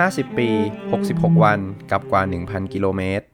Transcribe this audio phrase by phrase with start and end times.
[0.00, 0.48] 50 ปี
[0.96, 1.58] 66 วัน
[1.90, 3.26] กับกว่า 1,000 กิโลเมตร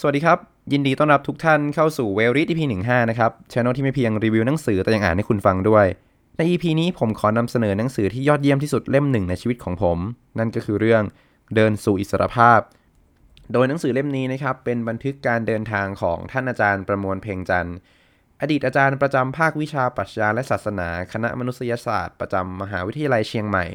[0.00, 0.38] สวัสดีครับ
[0.72, 5.86] ยินดีต้อนรับทุกท่านเข้าสู่เวลริ EP 15นะครับช anel ที่ไม่เพียงรีวิวหนังสือแต่ยังอ่านให้คุณฟังด้วย
[6.36, 9.98] ใน EP นี้ผมขอนำเสนอหนังสือที่ยอดเยี่ยมที่สุดเล่มหนึ่งในชีวิตของผม
[10.38, 11.02] นั่นก็คือเรื่อง
[11.54, 12.60] เดินสู่อิสรภาพ
[13.52, 17.76] โดยหนังสือเล่มนี้นะครับเป็นบันทึกการเดินทางของท่านอาจารย์ประมวลเพ่งจันทร์
[18.40, 23.66] อดีตอาจารย์ประจำภาควิชาปรัชญาและศาสนา คณะมนุษยศาสตร์ประจำมหาวิทยาลัยเชียงใหม่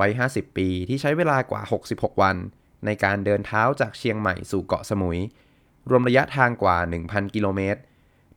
[0.00, 1.62] วัย 50 ปี ที่ใช้เวลากว่า
[1.92, 2.36] 66 วัน
[2.84, 5.18] ในการเดินเท้าจากเชียงใหม่สู่เกาะสมุย
[5.90, 6.76] รวมระยะทางกว่า
[7.06, 7.80] 1,000 กิโลเมตร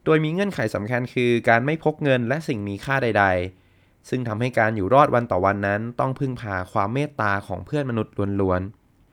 [0.05, 3.25] โดยมีเงื่อนไขสำคัญคือการไม่พกเงินและสิ่งมีค่าใด
[3.65, 8.61] ๆ ซึ่งทำให้การอยู่รอดวันต่อวันนั้น ต้องพึ่งพาความเมตตาของเพื่อนมนุษย์ล้วน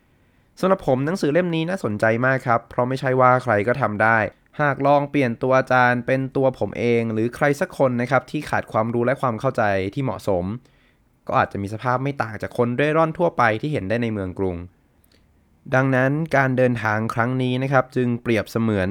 [0.05, 4.19] ๆสำหรับผมหนังสือเล่มนี้น่าสนใจมากครับ เพราะไม่ใช่ว่าใครก็ทำได้
[4.61, 9.63] หากลองเปลี่ยนตัวอาจารย์เป็นตัวผมเอง หรือใครสักคนนะครับที่ขาดความรู้และความเข้าใจ
[9.95, 10.45] ที่เหมาะสม
[11.27, 14.57] ก็อาจจะมีสภาพไม่ต่างจากคนเร่ร่อนทั่วไปที่เห็นได้ในเมืองกรุง
[15.75, 18.89] ดังนั้นการเดินทางครั้งนี้นะครับ จึงเปรียบเสมือน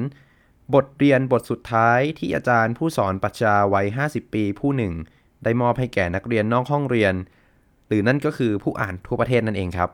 [0.73, 4.93] บทเรียนบทสุดท้ายที่อาจารย์ผู้สอนปรัชญาวัย 50 ปีผู้หนึ่ง
[5.43, 7.13] ได้มอบให้แก่นักเรียนนอกห้องเรียน
[7.87, 9.89] หรือนั่นก็คือผู้อ่านทั่วประเทศนั่นเองครับ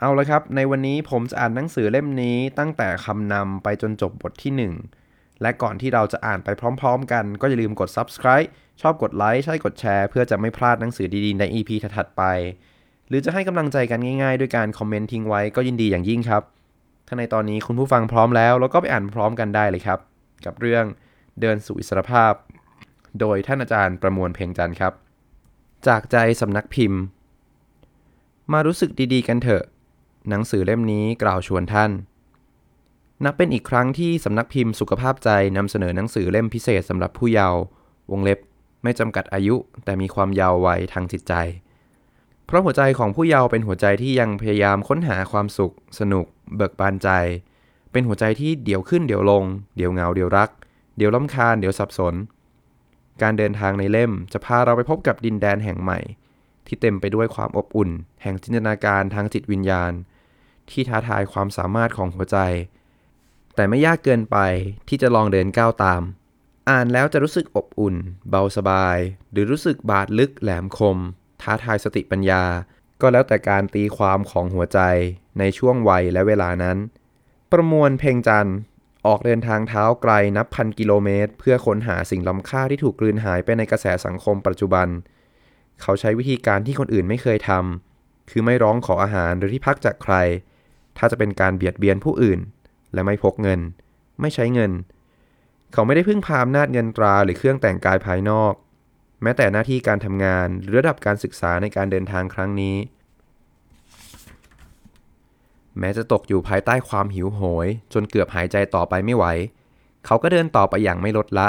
[0.00, 4.52] เอาละครับ ในวันนี้ผมจะอ่านหนังสือเล่มนี้ตั้งแต่คำนำไปจนจบบทที่
[4.98, 6.48] 1 และก่อนที่เราจะอ่านไป
[6.80, 8.48] พร้อม ๆ กัน ก็อย่าลืมกด subscribe
[8.80, 12.22] ชอบกดไลค์ ใช่กดแชร์ เพื่อจะไม่พลาดหนังสือดีๆ ใน EP ถัดๆไป
[13.08, 16.42] หรือจะให้กำลังใจกันง่ายๆ ด้วยการคอมเมนต์ทิ้งไว้ก็ยินดีอย่างยิ่งครับ
[17.06, 19.98] ถ้าในตอนนี้คุณผู้ฟังพร้อมแล้ว เราก็ไปอ่านพร้อมกันได้เลยครับ
[20.44, 20.84] กับเรื่อง
[21.40, 22.32] เดินสู่อิสรภาพ
[23.20, 24.92] โดยท่านอาจารย์ประมวลเพ่งจันทร์ครับ
[25.86, 27.00] จากใจสำนักพิมพ์
[28.52, 29.64] มารู้สึกดีๆ กันเถอะ
[30.28, 31.90] หนังสือเล่มนี้กล่าวชวนท่าน
[33.24, 37.60] นับเป็นอีกครั้งที่สำนักพิมพ์สุขภาพใจนำเสนอหนังสือเล่มพิเศษสำหรับผู้เยาว์
[38.10, 38.38] วงเล็บ
[38.82, 41.34] ไม่จำกัดอายุแต่มีความยาววัยทางจิตใจ
[42.46, 46.26] เพราะหัวใจของผู้เยาว์เป็นหัวใจที่ยังพยายามค้นหาความสุข สนุก
[46.56, 47.08] เบิกบานใจ
[47.92, 49.44] เป็นหัวใจที่เดี๋ยวขึ้นเดี๋ยวลง
[49.76, 50.50] เดี๋ยวเหงาเดี๋ยวรัก
[50.96, 52.14] เดี๋ยวล้ำคาญเดี๋ยวสับสน
[53.22, 55.98] การเดินทางในเล่มจะพาเราไปพบกับดินแดนแห่งใหม่
[56.66, 57.90] ที่เต็มไปด้วยความอบอุ่น
[58.22, 59.92] แห่งจินตนาการทางจิตวิญญาณ
[60.70, 62.38] ที่ท้าทายความสามารถของหัวใจ
[63.54, 64.38] แต่ไม่ยากเกินไป
[64.88, 66.02] ที่จะลองเดินก้าวตาม
[66.70, 67.96] อ่านแล้วจะรู้สึกอบอุ่น
[68.30, 68.98] เบาสบาย
[69.32, 70.98] หรือรู้สึกบาดลึกแหลมคม
[71.42, 72.44] ท้าทายสติปัญญา
[73.00, 74.78] ก็แล้วแต่การตีความของหัวใจ
[75.38, 76.76] ในช่วงวัยและเวลานั้น
[77.52, 78.56] ประมวลเพลงจันทร์
[79.06, 84.88] ออกเดินทางเท้าไกลนับพันกิโลเมตร เพื่อค้นหาสิ่งล้ำค่าที่ถูกกลืนหายไปในกระแสสังคมปัจจุบัน
[85.82, 90.14] เขาใช้วิธีการที่คนอื่นไม่เคยทำคือไม่ร้องขออาหารหรือที่พักจากใคร
[90.98, 92.40] ถ้าจะเป็นการเบียดเบียนผู้อื่น
[92.92, 93.60] และไม่พกเงิน
[94.20, 94.72] ไม่ใช้เงิน
[95.72, 98.54] เขาไม่ได้พึ่งพาอำนาจเงินตราหรือเครื่องแต่งกายภายนอก
[99.22, 102.76] แม้แต่หน้าที่การทำงานหรือระดับการศึกษาในการเดินทางครั้งนี้
[105.78, 109.24] แม้จะตกอยู่ภายใต้ความหิวโหย จนเกือบหายใจต่อไปไม่ไหว
[110.06, 111.48] เขาก็เดินต่อไปอย่างไม่ลดละ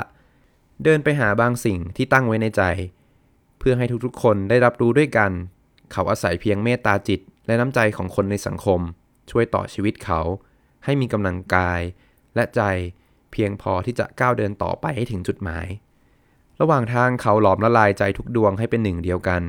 [0.83, 2.63] เดินไปหาบางสิ่งที่ตั้งไว้ในใจ
[3.59, 5.31] เพื่อให้ทุกๆ คนได้รับรู้ด้วยกัน
[5.91, 8.79] เขาอาศัยเพียงเมตตาจิตและน้ำใจของคนในสังคม
[9.31, 10.21] ช่วยต่อชีวิตเขา
[10.85, 11.81] ให้มีกำลังกาย
[12.35, 12.61] และใจ
[13.31, 15.67] เพียงพอที่จะก้าวเดินต่อไปให้ถึงจุดหมาย
[16.61, 19.41] ระหว่างทางเขาหลอมละลายใจทุกดวงให้เป็นหนึ่งเดียวกัน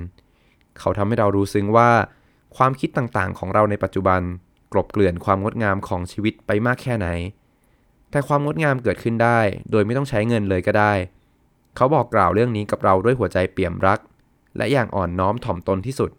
[0.78, 1.90] เขาทำให้เรารู้ซึ้งว่า
[2.56, 4.20] ความคิดต่างๆ ของเราในปัจจุบัน
[4.72, 7.08] กลบเกลื่อนความงดงามของชีวิตไปมากแค่ไหน
[8.10, 9.38] แต่ความงดงามเกิดขึ้นได้
[9.70, 10.92] โดยไม่ต้องใช้เงินเลยก็ได้
[11.76, 13.98] เขาบอกกล่าวเรื่องนี้กับเราด้วยหัวใจเปี่ยมรัก
[14.56, 16.10] และอย่างอ่อนน้อมถ่อมตนที่สุด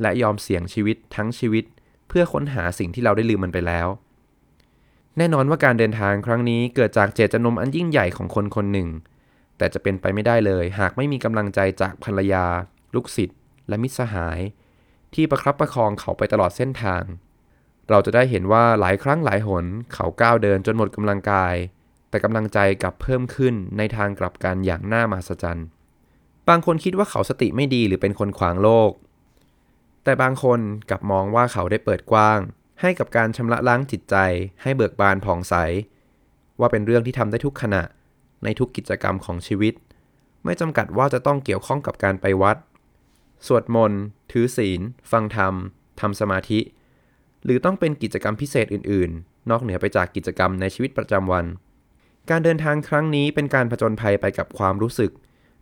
[0.00, 1.64] และยอมเสี่ยงชีวิตทั้งชีวิต
[2.08, 3.86] เพื่อค้นหาสิ่งที่เราได้ลืมมันไปแล้ว
[5.18, 8.88] แน่นอนว่าการเดินทางครั้งนี้เกิดจากเจตจำนงอันยิ่งใหญ่ของคนคนหนึ่ง
[9.58, 12.44] แต่จะเป็นไปไม่ได้เลย หากไม่มีกำลังใจจากภรรยา
[12.94, 13.38] ลูกศิษย์
[13.68, 14.40] และมิตรสหาย
[15.14, 17.02] ที่ประครับประคองเขาไปตลอดเส้นทาง
[17.88, 21.54] เราจะได้เห็นว่าหลายครั้งหลายหน เขาก้าวเดินจนหมดกำลังกาย
[22.10, 25.66] แต่กำลังใจกลับเพิ่มขึ้นในทางกลับกันอย่างน่ามหัศจรรย์
[26.48, 28.90] บางคนคิดว่าเขาสติไม่ดีหรือเป็นคนขวางโลก
[30.04, 30.60] แต่บางคน
[30.90, 32.40] กลับมองว่าเขาได้เปิดกว้าง
[32.80, 34.16] ให้กับการชำระล้างจิตใจ
[34.62, 35.54] ให้เบิกบานผ่องใส
[36.60, 37.82] ว่าเป็นเรื่องที่ทำได้ทุกขณะ
[38.44, 39.74] ในทุกกิจกรรมของชีวิต
[40.44, 42.56] ไม่จำกัดว่าจะต้องเกี่ยวข้องกับการไปวัด
[43.46, 44.00] สวดมนต์
[44.32, 44.80] ถือศีล
[45.10, 45.54] ฟังธรรม
[46.00, 46.60] ทำสมาธิ
[47.44, 51.44] หรือต้องเป็นกิจกรรมพิเศษอื่น ๆ นอกเหนือไปจากกิจกรรมในชีวิตประจำวัน
[52.30, 55.12] การเดินทางครั้งนี้เป็นการผจญภัยไปกับความรู้สึก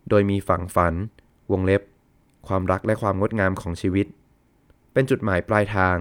[0.09, 0.93] โดยมีฝั่งฝัน
[1.51, 1.81] วงเล็บ
[2.47, 4.07] ความรักและความงดงามของชีวิต
[4.93, 5.97] เป็นจุดหมายปลายทาง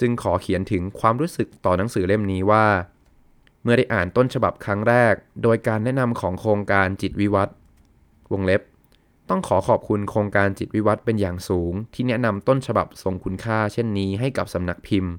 [0.00, 2.66] จึงขอเขียนถึงความรู้สึกต่อหนังสือเล่มนี้ว่า
[3.62, 7.56] เมื่อได้อ่านต้นฉบับครั้งแรก โดยการแนะนำของโครงการจิตวิวัฒน์
[8.32, 8.62] วงเล็บ
[9.28, 15.12] ต้องขอขอบคุณโครงการจิตวิวัฒน์เป็นอย่างสูง ที่แนะนำต้นฉบับทรงคุณค่า เช่นนี้ให้กับสำนักพิมพ์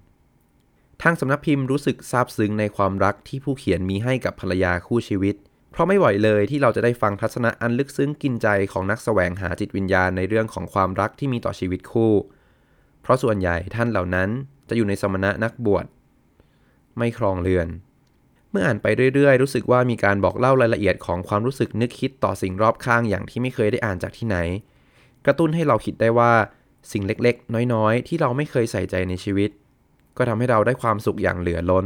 [1.01, 5.36] ทางสำนักพิมพ์รู้สึกซาบซึ้งในความรักที่ผู้เขียนมีให้กับภรรยาคู่ชีวิต
[5.71, 12.13] เพราะไม่ไหวเลยที่เราจะได้ฟังทัศนะอันลึกซึ้งกินใจของนักแสวงหาจิตวิญญาณในเรื่องของความรักที่มีต่อชีวิตคู่
[13.01, 14.30] เพราะส่วนใหญ่ท่านเหล่านั้น
[14.69, 15.85] จะอยู่ในสมณะนักบวช
[16.97, 17.67] ไม่ครองเรือน
[18.51, 24.38] เมื่ออ่านไปเรื่อยๆ รู้สึกว่ามีการบอกเล่ารายละเอียดของความรู้สึกนึกคิดต่อสิ่งรอบข้างอย่างที่ไม่เคยได้อ่านจากที่ไหน
[25.25, 26.33] กระตุ้นให้เราคิดได้ว่า
[26.91, 29.50] สิ่งเล็กๆ น้อยๆ ที่เราไม่เคยใส่ใจในชีวิต
[30.17, 31.85] ก็ทำให้เราได้ความสุขอย่างเหลือล้น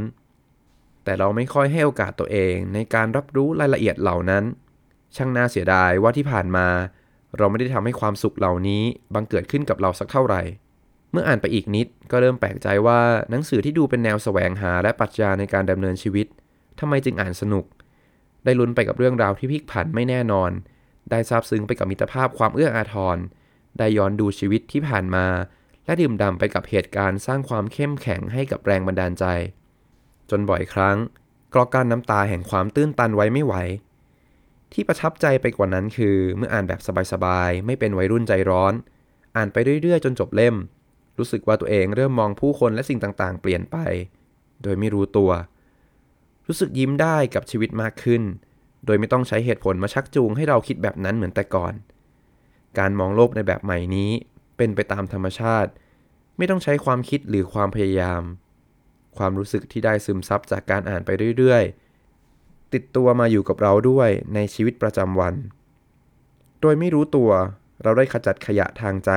[1.04, 4.44] แต่เราไม่ค่อยให้โอกาสตัวเองในการรับรู้รายละเอียดเหล่านั้น
[5.16, 6.68] ช่างน่าเสียดายว่าที่ผ่านมา
[7.38, 8.84] เราไม่ได้ทำให้ความสุขเหล่านี้
[9.14, 10.42] บังเกิดขึ้นกับเราสักเท่าไหร่
[11.12, 13.00] เมื่ออ่านไปอีกนิดก็เริ่มแปลกใจว่า
[13.32, 16.28] หนังสือที่ดูเป็นแนวแสวงหาและปรัชญาในการดำเนินชีวิต
[16.80, 17.66] ทำไมจึงอ่านสนุก
[18.44, 20.52] ได้ลุ้นไปกับเรื่องราวที่พลิกผันไม่แน่นอน
[21.10, 23.18] ได้ซาบซึ้งไปกับมิตรภาพความเอื้ออาทร
[23.78, 25.26] ได้ย้อนดูชีวิตที่ผ่านมา
[25.86, 29.26] และดื่มด่ำไปกับเหตุการณ์สร้างความเข้มแข็งให้กับแรงบันดาลใจ
[30.30, 30.98] จนบ่อยครั้ง
[31.54, 33.54] กรอกการน้ำตาแห่งความตื้นตันไว้ไม่ไหว
[34.74, 38.74] ที่ประทับใจไปกว่านั้นคือ เมื่ออ่านแบบสบายๆไม่เป็นวัยรุ่นใจร้อน
[39.36, 40.56] อ่านไปเรื่อยๆ จนจบเล่ม
[41.20, 43.78] รู้สึกว่าตัวเองเริ่มมองผู้คนและสิ่งต่างๆ เปลี่ยนไป
[44.64, 45.32] โดยไม่รู้ตัว
[46.48, 48.22] รู้สึกยิ้มได้กับชีวิตมากขึ้น
[48.86, 51.74] โดยไม่ต้องใช้เหตุผลมาชักจูงให้เราคิดแบบนั้นเหมือนแต่ก่อน
[52.80, 54.12] การมองโลกในแบบใหม่นี้
[54.58, 55.72] เป็นไปตามธรรมชาติ
[56.38, 58.22] ไม่ต้องใช้ความคิดหรือความพยายาม
[59.18, 65.36] ความรู้สึกที่ได้ซึมซับจากการอ่านไปเรื่อยๆ ติดตัวมาอยู่กับเราด้วยในชีวิตประจำวัน
[66.62, 67.32] โดยไม่รู้ตัว
[67.84, 69.12] เราได้ขจัดขยะทางใจ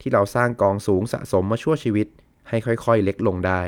[0.00, 2.06] ที่เราสร้างกองสูงสะสมมาชั่วชีวิต
[2.48, 3.62] ให้ค่อยๆ เล็กลงได้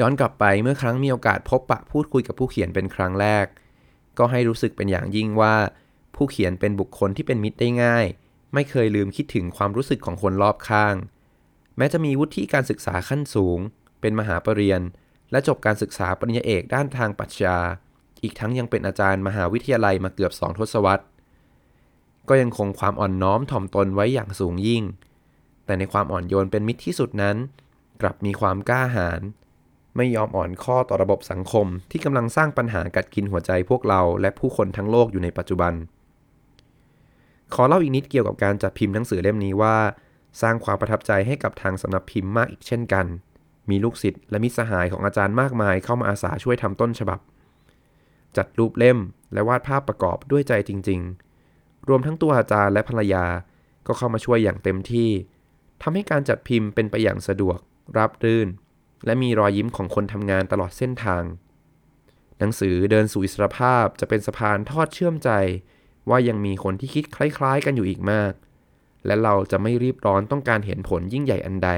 [0.00, 3.46] ย้อนกลับไปเมื่อครั้งมีโอกาสพบปะพูดคุยกับผู้เขียนเป็นครั้งแรก
[4.18, 5.54] ก็ให้รู้สึกเป็นอย่างยิ่งว่า
[6.14, 8.06] ผู้เขียนเป็นบุคคลที่เป็นมิตรได้ง่าย
[8.54, 10.94] ไม่เคยลืมคิดถึงความรู้สึกของคนรอบข้าง
[11.76, 13.58] แม้จะมีวุฒิการศึกษาขั้นสูง
[14.00, 14.82] เป็นมหาปรริญญา
[15.30, 17.58] และจบการศึกษาปริญญาเอกด้านทางปรัชญา
[18.22, 21.04] อีกทั้งยังเป็นอาจารย์มหาวิทยาลัยมาเกือบสองทศวรรษ
[22.28, 24.82] ก็ยังคงความอ่อนน้อมถ่อมตนไว้อย่างสูงยิ่ง
[25.64, 27.36] แต่ในความอ่อนโยนเป็นมิตรที่สุดนั้น
[28.02, 29.20] กลับมีความกล้าหาญ
[29.96, 35.72] ไม่ยอมอ่อนข้อต่อระบบสังคมที่กำลังสร้างปัญหากัดกินหัวใจพวกเราและผู้คนทั้งโลกอยู่ในปัจจุบัน
[37.54, 39.76] ขอเล่าอีกนิดเกี่ยวกับการจัดพิมพ์หนังสือเล่มนี้ว่า
[40.42, 43.06] สร้างความประทับใจให้กับทางสำนักพิมพ์มากอีกเช่นกัน
[43.70, 47.20] มีลูกศิษย์และมิตรสหายของอาจารย์มากมายเข้ามาอาสาช่วยทำต้นฉบับ
[48.36, 48.98] จัดรูปเล่ม
[49.32, 51.25] และวาดภาพประกอบด้วยใจจริง ๆ
[51.88, 53.26] รวมทั้งตัวอาจารย์และภรรยา
[53.86, 55.10] ก็เข้ามาช่วยอย่างเต็มที่
[55.82, 57.58] ทำให้การจัดพิมพ์เป็นไปอย่างสะดวก
[57.96, 58.48] ราบรื่น
[59.06, 61.22] และมีรอยยิ้มของคนทำงานตลอดเส้นทาง
[62.38, 65.30] หนังสือเดินสู่อิสรภาพจะเป็นสะพานทอดเชื่อมใจ
[66.08, 68.32] ว่ายังมีคนที่คิดคล้ายๆ กันอยู่อีกมาก
[69.06, 71.70] และเราจะไม่รีบร้อนต้องการเห็นผลยิ่งใหญ่อันใด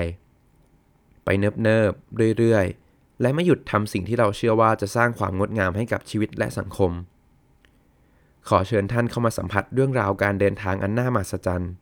[1.25, 6.93] ไปเนิบๆเรื่อยๆ และไม่หยุดทำสิ่งที่เราเชื่อว่าจะสร้างความงดงามให้กับชีวิตและสังคม
[8.49, 11.73] ขอเชิญท่านเข้ามาสัมผัสเรื่องราวการเดินทางอันน่ามหัศจรรย์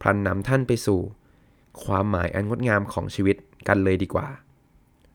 [0.00, 1.00] พลันนำท่านไปสู่
[1.84, 3.36] ความหมายอันงดงามของชีวิต
[3.68, 4.28] กันเลยดีกว่า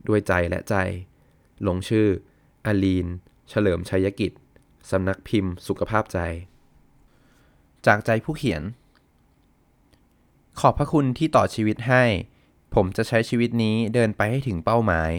[0.07, 0.75] ด้วยใจและใจ
[1.67, 2.07] ลงชื่อ
[2.65, 3.07] อลีน
[3.49, 4.31] เฉลิมชัยกิจ
[4.91, 6.19] สำนักพิมพ์สุขภาพใจ
[7.85, 8.63] จากใจผู้เขียน
[10.59, 12.03] ขอบพระคุณที่ต่อชีวิตให้
[12.75, 15.11] ผมจะใช้ชีวิตนี้เดินไปให้ถึงเป้าหมาย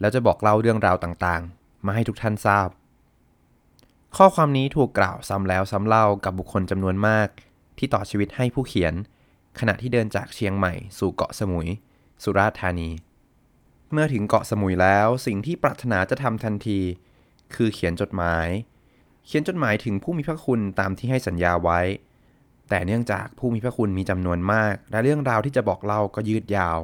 [0.00, 2.68] แล้วจะบอกเล่าเรื่องราวต่างๆ มาให้ทุกท่านทราบ
[4.16, 7.28] ข้อความนี้ถูกกล่าวซ้ำแล้วซ้ำเล่ากับบุคคลจำนวนมาก
[7.78, 8.94] ที่ต่อชีวิตให้ผู้เขียน
[9.60, 11.68] ขณะที่เดินจากเชียงใหม่สู่เกาะสมุย
[12.22, 12.90] สุราษฎร์ธานี
[13.92, 16.80] เมื่อถึงเกาะสมุยแล้วสิ่งที่ปรารถนาจะทำทันที
[17.54, 18.48] คือเขียนจดหมาย
[19.26, 21.80] เขียนจดหมายถึงผู้มีพระคุณตามที่ให้สัญญาไว้
[22.68, 26.78] แต่เนื่องจากผู้มีพระคุณมีจำนวนมาก และเรื่องราวที่จะบอกเล่าก็ยืดยาว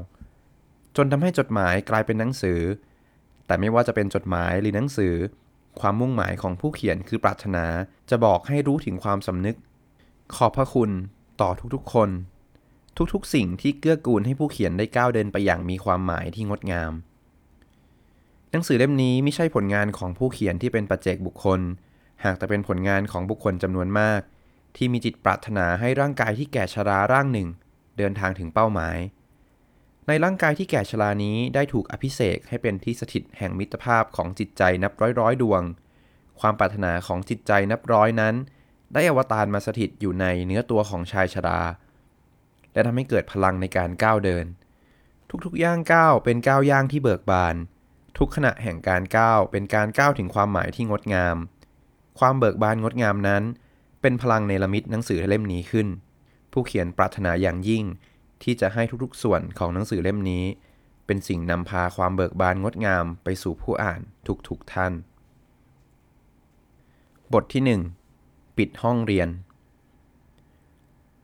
[0.96, 2.60] จนทำให้จดหมายกลายเป็นหนังสือ
[3.46, 5.14] แต่ไม่ว่าจะเป็นจดหมายหรือหนังสือ
[5.80, 7.64] ความมุ่งหมายของผู้เขียนคือปรารถนา
[8.10, 9.56] จะบอกให้รู้ถึงความสำนึก
[10.34, 10.90] ขอบพระคุณ
[11.40, 12.10] ต่อทุกๆคน
[13.12, 16.92] ทุกๆสิ่งที่เกื้อกูลให้ผู้เขียนได้ก้าวเดินไปอย่างมีความหมายที่งดงาม
[18.50, 21.60] หนังสือเล่มนี้ไม่ใช่ผลงานของผู้เขียนที่เป็นปัจเจกบุคคล
[22.24, 24.20] หากแต่เป็นผลงานของบุคคลจำนวนมาก
[24.76, 27.48] ที่มีจิตปรารถนาให้ร่างกายที่แก่ชราร่างหนึ่ง
[27.98, 28.96] เดินทางถึงเป้าหมาย
[30.08, 35.62] ในร่างกายที่แก่ชรานี้ได้ถูกอภิเษกให้เป็นที่สถิตแห่งมิตรภาพของจิตใจนับร้อยร้อยดวง
[36.40, 38.34] ความปรารถนาของจิตใจนับร้อยนั้น
[38.94, 41.60] ได้อวตารมาสถิตอยู่ในเนื้อตัวของชายชรา
[42.72, 44.46] และทำให้เกิดพลังในการก้าวเดิน
[45.44, 47.56] ทุกๆย่างก้าวเป็นก้าวย่างที่เบิกบาน
[48.18, 51.36] ทุกขณะแห่งการก้าวเป็นการก้าวถึงความหมายที่งดงาม
[52.18, 53.42] ความเบิกบานงดงามนั้น
[54.00, 55.88] เป็นพลังในละมิตหนังสือเล่มนี้ขึ้น
[56.52, 57.84] ผู้เขียนปรารถนาอย่างยิ่ง
[58.42, 60.44] ที่จะให้ทุกๆส่วนของหนังสือเล่มนี้
[61.06, 64.00] เป็นสิ่งนำพาความเบิกบานงดงามไปสู่ผู้อ่าน
[64.48, 64.92] ทุกๆท่าน
[67.32, 67.78] บทที่
[68.16, 69.28] 1 ปิดห้องเรียน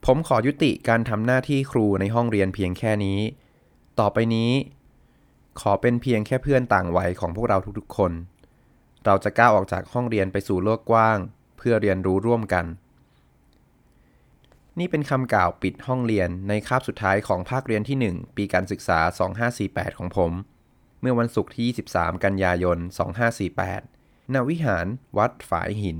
[0.04, 3.18] ผมขอยุติการทำหน้าที่ครูในห้องเรียนเพียงแค่นี้
[4.00, 4.50] ต่อไปนี้
[5.60, 8.12] ขอเป็นเพียงแค่เพื่อนต่างวัยของพวกเราทุกๆคน
[9.04, 11.18] เราจะก้าวออกจากห้องเรียนไปสู่โลกกว้าง
[11.58, 12.64] เพื่อเรียนรู้ร่วมกัน
[14.80, 18.98] นี่เป็นคำกล่าวปิดห้องเรียนในคาบสุดท้ายของภาคเรียนที่ 1 ปีการศึกษา
[19.48, 20.32] 2548 ของผม
[21.00, 22.78] เมื่อวันศุกร์ที่ 23 กันยายน
[23.56, 24.86] 2548 ณ วิหาร
[25.18, 25.98] วัดฝายหิน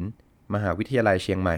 [0.55, 1.57] มหาวิทยาลัยเชียงใหม่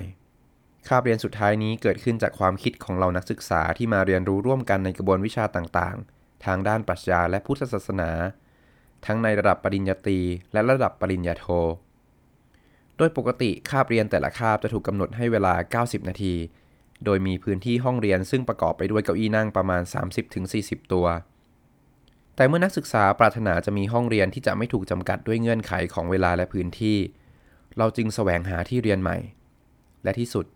[0.89, 8.11] คาบเรียนสุดท้ายนี้เกิดขึ้นจากความคิดของเรานักศึกษาที่มาเรียนรู้ร่วมกันในกระบวนวิชาต่างๆ ทางด้านปรัชญาและพุทธศาสนา
[9.07, 10.19] ทั้งในระดับปริญญาตรี
[10.53, 11.47] และระดับปริญญาโท
[12.97, 16.35] โดยปกติคาบเรียนแต่ละคาบจะถูกกำหนดให้เวลา 90 นาที
[17.05, 19.83] โดยมีพื้นที่ห้องเรียนซึ่งประกอบไปด้วยเก้าอี้นั่งประมาณ
[20.37, 21.07] 30-40 ตัว
[22.37, 26.99] แต่เมื่อนักศึกษาปรารถนาจะมีห้องเรียนที่จะไม่ถูกจำกัดด้วยเงื่อนไขของเวลาและพื้นที่
[27.79, 29.19] เราจึงแสวงหาที่เรียนใหม่
[30.05, 30.47] และที่สุด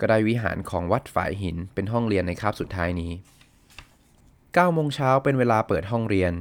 [0.00, 3.12] ก็ได้วิหารของวัดฝายหินเป็นห้องเรียนในคาบสุดท้ายนี้
[4.04, 6.32] 9โมงเช้าเป็นเวลาเปิดห้องเรียน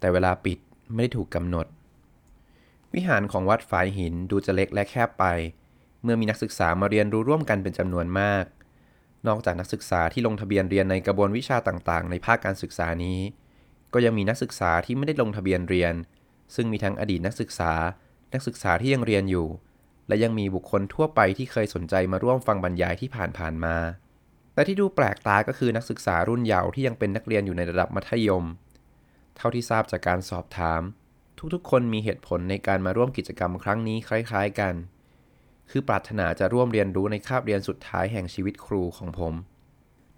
[0.00, 0.58] แต่เวลาปิด
[0.94, 1.66] ไม่ได้ถูกกำหนด
[2.94, 5.24] วิหารของวัดฝายหินดูจะเล็กและแคบไป
[6.02, 8.44] เมื่อมีนักศึกษามาเรียนรู้ร่วมกันเป็นจำนวนมาก
[9.28, 13.20] นอกจากนักศึกษาที่ลงทะเบียนเรียนในกระบวนวิชาต่างๆ ในภาคการศึกษานี้
[13.94, 15.94] ก็ยังมีนักศึกษาที่ไม่ได้ลงทะเบียนเรียน
[16.54, 17.72] ซึ่งมีทั้งอดีตนักศึกษา
[18.34, 19.48] นักศึกษาที่ยังเรียนอยู่
[20.08, 23.76] และยังมีบุคคลทั่วไปที่เคยสนใจมาร่วมฟังบรรยายที่ผ่านๆมา
[24.54, 28.44] แต่ที่ดูแปลกตาก็คือนักศึกษารุ่นเยาว์ที่ยังเป็นนักเรียนอยู่ในระดับมัธยม
[29.36, 30.82] เท่าที่ทราบจากการสอบถาม
[31.54, 34.74] ทุกๆ คนมีเหตุผลในการมาร่วมกิจกรรมครั้งนี้คล้าย ๆ กัน
[35.70, 39.34] คือปรารถนาจะร่วมเรียนรู้ในคาบเรียนสุดท้ายแห่งชีวิตครูของผม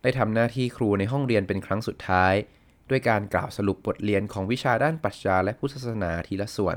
[0.02, 2.34] ได้ทำหน้าที่ครูในห้องเรียนเป็นครั้งสุดท้าย
[2.90, 6.76] ด้วยการกล่าวสรุปบทเรียนของวิชาด้านปรัชญาและพุทธศาสนาทีละส่วน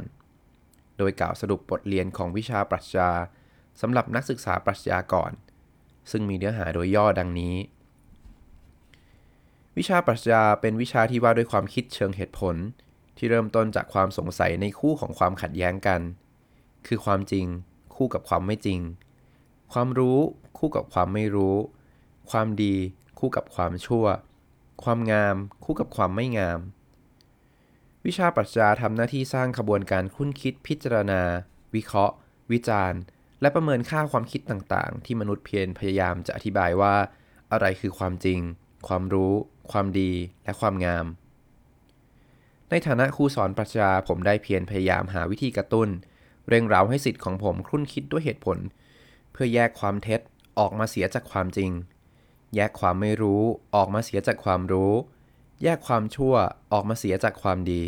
[0.97, 3.09] โดยกล่าวสรุปบทเรียนของวิชาปรัชญา
[3.81, 5.31] สำหรับนักศึกษาปรัชญาก่อน
[6.11, 7.55] ซึ่งมีเนื้อหาโดยย่อดังนี้
[9.77, 12.55] วิชาปรัชญาเป็นวิชาที่ว่าด้วยความคิดเชิงเหตุผล
[13.17, 16.01] ที่เริ่มต้นจากความสงสัยในคู่ของความขัดแย้งกัน
[16.87, 17.45] คือความจริง
[17.99, 18.79] คู่กับความไม่จริง
[19.73, 20.19] ความรู้
[20.57, 21.55] คู่กับความไม่รู้
[22.31, 22.75] ความดี
[23.19, 24.05] คู่กับความชั่ว
[24.83, 26.59] ความงามคู่กับความไม่งาม
[28.05, 31.21] วิชาปรัชญาทำหน้าที่สร้างขบวนการคุ้นคิดพิจารณา
[31.75, 32.15] วิเคราะห์
[32.51, 32.99] วิจารณ์
[33.41, 36.95] และประเมินค่าความคิดต่างๆ ที่มนุษย์เพียรพยายามจะอธิบายว่า
[37.51, 38.39] อะไรคือความจริง
[38.87, 39.33] ความรู้
[39.71, 40.11] ความดี
[40.43, 41.05] และความงาม
[42.69, 45.89] ในฐานะครูสอนปรัชญาผมได้เพียรพยายามหาวิธีกระตุ้น
[46.49, 48.57] เร่งเร้าให้สิทธิ์ของผมครุ่นคิดด้วยเหตุผล
[49.31, 50.19] เพื่อแยกความเท็จ
[50.59, 51.71] ออกมาเสียจากความจริง
[52.55, 53.41] แยกความไม่รู้
[53.75, 54.93] ออกมาเสียจากความรู้
[55.63, 56.35] แยกความชั่ว
[56.73, 57.83] ออกมาเสียจากความดี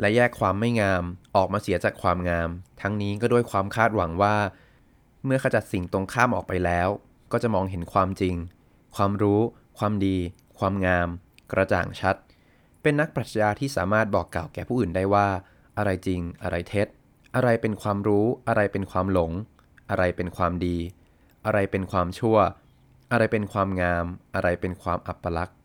[0.00, 1.02] และแยกความไม่งาม
[1.36, 2.48] ออกมาเสียจากความงาม
[2.80, 4.36] ทั้งนี้ก็ด้วยความคาดหวังว่า
[5.24, 6.88] เมื่อขจัดสิ่งตรงข้ามออกไปแล้ว
[7.32, 8.34] ก็จะมองเห็นความจริง
[8.96, 9.40] ความรู้
[9.78, 10.16] ความดี
[10.58, 11.08] ความงาม
[11.52, 12.16] กระจ่างชัด
[12.82, 15.28] เป็นนักปรัชญาที่สามารถบอกกล่าวแก่ผู้อื่นได้ว่า
[15.78, 16.88] อะไรจริงอะไรเท็จ
[17.34, 19.32] อะไรเป็นความรู้ อะไรเป็นความหลง
[19.90, 20.76] อะไรเป็นความดี
[21.46, 22.38] อะไรเป็นความชั่ว
[23.12, 25.56] อะไรเป็นความงาม อะไรเป็นความอัปลักษณ์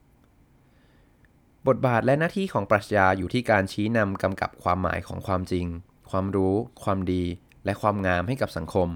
[1.67, 5.65] บทบาทและหน้าที่ของปรัชญาอยู่ที่การชี้นำกำกับความหมายของความจริง
[6.11, 7.23] ความรู้ ความดี
[7.65, 8.87] และความงามให้กับสังคม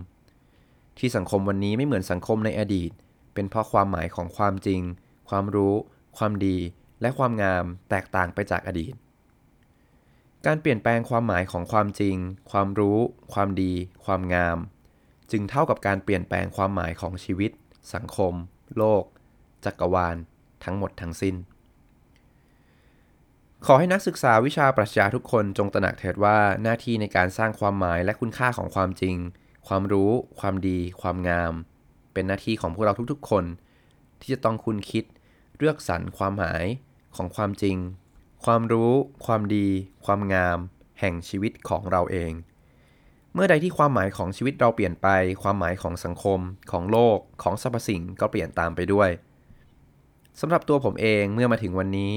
[1.00, 2.92] ที่สังคมวันนี้ไม่เหมือนสังคมในอดีต
[3.34, 4.82] เป็นเพราะความหมายของความจริง
[5.30, 5.74] ความรู้
[6.18, 6.58] ความดี
[7.02, 8.94] และความงามแตกต่างไปจากอดีต
[10.46, 12.18] การเปลี่ยนแปลงความหมายของความจริง
[12.52, 12.98] ความรู้
[13.34, 13.74] ความดี
[14.06, 14.58] ความงาม
[15.32, 17.52] จึงเท่ากับการเปลี่ยนแปลงความหมายของชีวิต
[17.94, 18.34] สังคม
[18.78, 19.04] โลก
[19.66, 20.16] จักรวาล
[20.64, 21.36] ทั้งหมดทั้งสิ้น
[23.66, 29.16] ขอให้นักศึกษาวิชาปรัชญาทุกคนจงตระหนักเถิดว่าหน้าที่ในการสร้างความหมายและคุณค่าของความจริง
[29.68, 31.54] ความรู้ ความดี ความงาม
[32.14, 33.46] เป็นหน้าที่ของพวกเราทุกๆ คน
[34.20, 35.04] ที่จะต้องคุณคิด
[35.58, 36.64] เลือกสรรความหมาย
[37.16, 37.76] ของความจริง
[38.46, 38.92] ความรู้
[39.26, 39.68] ความดี
[40.06, 40.58] ความงาม
[41.00, 42.32] แห่งชีวิตของเราเอง
[43.34, 45.08] เมื่อใดที่ความหมายของชีวิตเราเปลี่ยนไป
[45.44, 46.40] ความหมายของสังคม
[46.72, 49.10] ของโลก ของสรรพสิ่งก็เปลี่ยนตามไปด้วย
[50.40, 52.14] สำหรับตัวผมเองเมื่อมาถึงวันนี้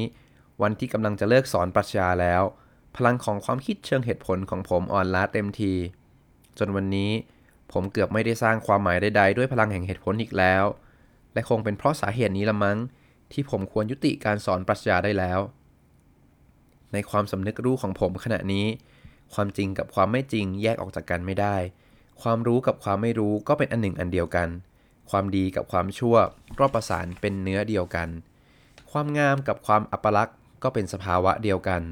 [0.62, 2.42] วันที่กำลังจะเลิกสอนปรัชญาแล้ว
[2.96, 5.72] พลังของความคิดเชิงเหตุผลของผมอ่อนล้าเต็มที
[6.58, 7.10] จนวันนี้
[7.72, 10.64] ผมเกือบไม่ได้สร้างความหมายใดๆด้วยพลังแห่งเหตุผลอีกแล้ว
[11.32, 12.78] และคงเป็นเพราะสาเหตุนี้ละมั้ง
[13.32, 15.40] ที่ผมควรยุติการสอนปรัชญาได้แล้ว
[16.92, 18.66] ในความสำนึกรู้ของผมขณะนี้
[19.34, 21.56] ความจริงกับความไม่จริงแยกออกจากกันไม่ได้
[22.22, 24.48] ความรู้กับความไม่รู้ก็เป็นอันหนึ่งอันเดียวกัน
[25.10, 26.16] ความดีกับความชั่ว
[26.58, 28.08] ก็ประสานเป็นเนื้อเดียวกัน
[28.90, 31.82] ความงามกับความอัปลักษณ์ก็เป็นสภาวะเดียวกัน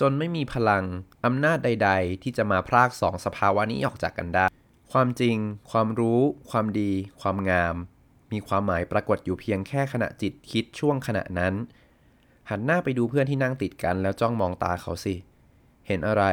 [0.00, 0.84] จนไม่มีพลัง
[1.24, 4.46] อำนาจใด ๆ ที่จะมาพรากสองสภาวะนี้ออกจากกันได้
[4.92, 5.36] ความจริง
[5.70, 7.76] ความรู้ ความดี ความงาม
[8.32, 11.54] มีความหมายปรากฏอยู่เพียงแค่ขณะจิตคิดช่วงขณะนั้น
[12.50, 15.14] หันหน้าไปดูเพื่อนที่นั่งติดกันแล้วจ้องมองตาเขาสิ
[15.86, 16.24] เห็นอะไร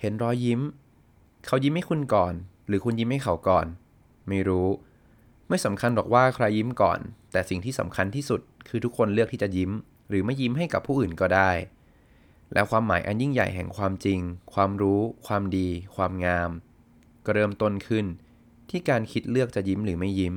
[0.00, 0.60] เห็นรอยยิ้ม
[1.46, 2.34] เขายิ้มให้คุณก่อน
[2.66, 3.66] หรือคุณยิ้มให้เขาก่อน
[4.28, 4.68] ไม่รู้
[5.48, 6.98] ไม่สำคัญหรอกว่าใครยิ้มก่อน
[7.32, 9.70] แต่สิ่งที่สำคัญที่สุดคือทุกคนเลือกที่จะยิ้ม
[10.08, 11.50] หรือไม่ยิ้มให้กับผู้อื่นก็ได้
[12.52, 14.20] แล้วความหมายอันยิ่งใหญ่แห่งความจริง
[14.54, 16.50] ความรู้ ความดี ความงาม
[17.24, 18.04] ก็เริ่มต้นขึ้น
[18.70, 20.34] ที่การคิดเลือกจะยิ้มหรือไม่ยิ้ม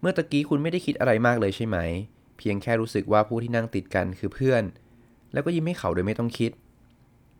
[0.00, 1.78] เมื่อตะกี้คุณไม่ได้คิดอะไรมากเลยใช่ไหม
[2.42, 4.62] พียงแค่รู้สึกว่าผู้ที่นั่งติดกันคือเพื่อน
[5.32, 6.50] แล้วก็ยิ้มให้เขาโดยไม่ต้องคิด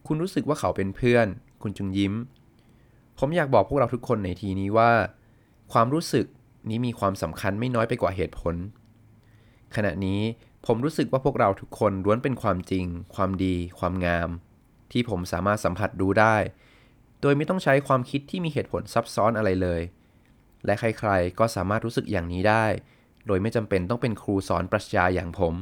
[0.07, 1.27] คุณรู้สึกว่าเขาเป็นเพื่อน
[1.63, 2.15] คุณจึงยิ้ม
[3.19, 4.93] ผมอยากบอกพวกเราทุกคนในทีนี้ว่า
[5.73, 6.27] ความรู้สึก
[6.69, 8.55] นี้มีความสำคัญไม่น้อยไปกว่าเหตุผล
[9.77, 10.21] ขณะนี้
[10.67, 14.29] ผมรู้สึกว่าพวกเราทุกคนล้วนเป็นความจริง ความดี ความงาม
[14.93, 16.37] ที่ผมสามารถสัมผัสดูได้
[17.21, 19.83] โดยไม่ต้องใช้ความคิดที่มีเหตุผลซับซ้อนอะไรเลย
[20.67, 22.67] และใครๆก็สามารถรู้สึกอย่างนี้ได้
[23.27, 25.55] โดยไม่จำเป็นต้องเป็นครูสอนปรัชญาอย่างผม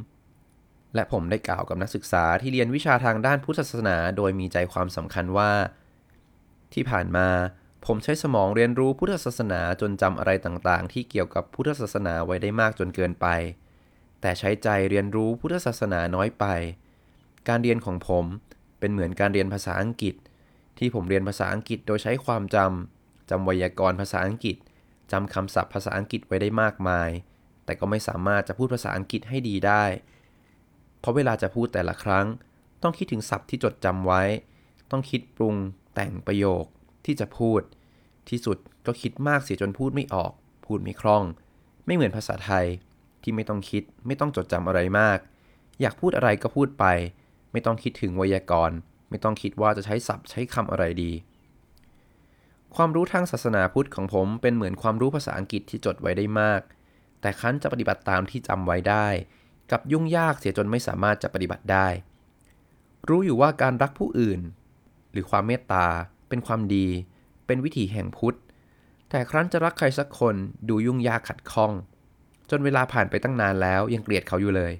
[0.94, 5.50] และผมได้กล่าวกับนักศึกษาที่เรียนวิชาทางด้านพุทธศาสนา โดยมีใจความสำคัญว่า
[6.74, 7.28] ที่ผ่านมา
[7.86, 13.26] ผมใช้สมองเรียนรู้พุทธศาสนาจนจำอะไรต่างๆ ที่เกี่ยวกับพุทธศาสนาไว้ได้มากจนเกินไป
[14.20, 16.44] แต่ใช้ใจเรียนรู้พุทธศาสนาน้อยไป
[17.48, 18.24] การเรียนของผม
[18.78, 20.14] เป็นเหมือนการเรียนภาษาอังกฤษ
[20.78, 24.56] ที่ผมเรียนภาษาอังกฤษโดยใช้ความจำจำไวยากรณ์ภาษาอังกฤษ
[25.12, 27.10] จำคำศัพท์ภาษาอังกฤษไว้ได้มากมาย
[27.70, 29.84] แต่ก็ไม่สามารถจะพูดภาษาอังกฤษให้ดีได้
[31.00, 32.26] เพราะเวลาจะพูดแต่ละครั้ง
[32.82, 34.22] ต้องคิดถึงศัพท์ที่จดจำไว้
[34.90, 35.56] ต้องคิดปรุง
[35.94, 36.64] แต่งประโยค
[37.04, 37.60] ที่จะพูด
[38.28, 40.32] ที่สุดก็คิดมากเสียจนพูดไม่ออก
[40.66, 41.24] พูดไม่คล่อง
[41.86, 42.66] ไม่เหมือนภาษาไทย
[43.22, 45.18] ที่ไม่ต้องคิด ไม่ต้องจดจำอะไรมาก
[45.80, 46.84] อยากพูดอะไรก็พูดไป
[47.52, 48.76] ไม่ต้องคิดถึงไวยากรณ์
[49.10, 51.12] ไม่ต้องคิดว่าจะใช้ศัพท์ใช้คำอะไรดี
[52.76, 56.60] ความรู้ทางศาสนาพุทธของผมเป็นเหมือนความรู้ภาษาอังกฤษที่จดไว้ได้มาก
[57.20, 59.06] แต่คั้นจะปฏิบัติตามที่จำไว้ได้
[59.70, 61.86] กับยุ่งยากเสียจนไม่สามารถจะปฏิบัติได้
[63.08, 64.40] รู้อยู่ว่าการรักผู้อื่น
[65.12, 65.86] หรือความเมตตา
[66.28, 66.86] เป็นความดี
[67.46, 68.36] เป็นวิถีแห่งพุทธ
[69.10, 70.34] แต่ครั้นจะรักใครสักคน
[70.68, 71.72] ดูยุ่งยากขัดข้อง
[72.50, 74.72] จนเวลาผ่านไปตั้งนานแล้วยังเกลียดเขาอยู่เลย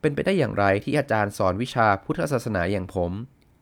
[0.00, 3.12] เป็นไปได้อย่างไรที่อาจารย์สอนวิชาพุทธศาสนาอย่างผม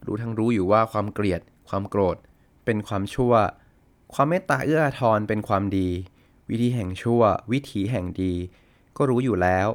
[0.07, 2.17] รู้ทั้งรู้อยู่ว่าความเกลียด ความโกรธ
[2.65, 3.35] เป็นความชั่ว
[4.15, 5.89] ความเมตตาเอื้ออาทรเป็นความดี
[6.51, 8.35] วิธีแห่งชั่ว วิถีแห่งดี
[8.97, 9.69] ก็รู้อยู่แล้ว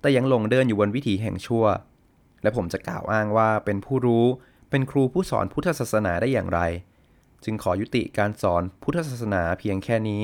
[0.00, 1.64] แต่ยังหลงเดินอยู่บนวิถีแห่งชั่ว
[2.42, 4.26] และผมจะกล่าวอ้างว่าเป็นผู้รู้
[4.70, 6.60] เป็นครูผู้สอนพุทธศาสนาได้อย่างไร
[7.44, 10.22] จึงขอยุติการสอนพุทธศาสนาเพียงแค่นี้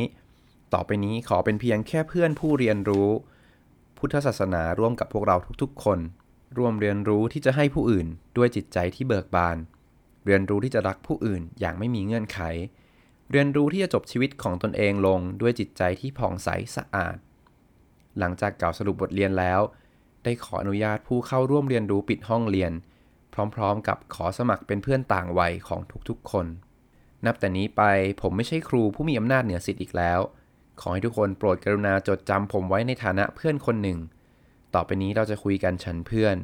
[0.75, 3.09] ต่อไปนี้ขอเป็นเพียงแค่เพื่อนผู้เรียนรู้
[3.99, 5.99] พุทธศาสนาร่วมกับพวกเราทุกๆ คน
[6.59, 9.57] ร่วมเรียนรู้ที่จะให้ผู้อื่นด้วยจิตใจที่เบิกบาน
[10.27, 12.39] เรียนรู้ที่จะรักผู้อื่นอย่างไม่มีเงื่อนไข
[13.31, 17.17] เรียนรู้ที่จะจบชีวิตของตนเองลงด้วยจิตใจที่ผ่องใสสะอาด
[18.19, 19.61] หลังจากกล่าวสรุปบทเรียนแล้ว
[20.25, 22.73] ได้ขออนุญาตผู้เข้าร่วมเรียนรู้ปิดห้องเรียน
[23.55, 26.47] พร้อมๆ กับขอสมัครเป็นเพื่อนต่างวัยของทุกๆ คน
[27.27, 27.83] นับแต่นี้ไป
[28.21, 30.21] ผมไม่ใช่ครูผู้มีอำนาจเหนือสิทธิ์อีกแล้ว
[30.81, 33.99] ขอให้ทุกคนโปรดกรุณาจดจำผมไว้ในฐานะเพื่อนคนหนึ่ง
[34.75, 36.37] ต่อไปนี้เราจะคุยกันฉันเพื่อน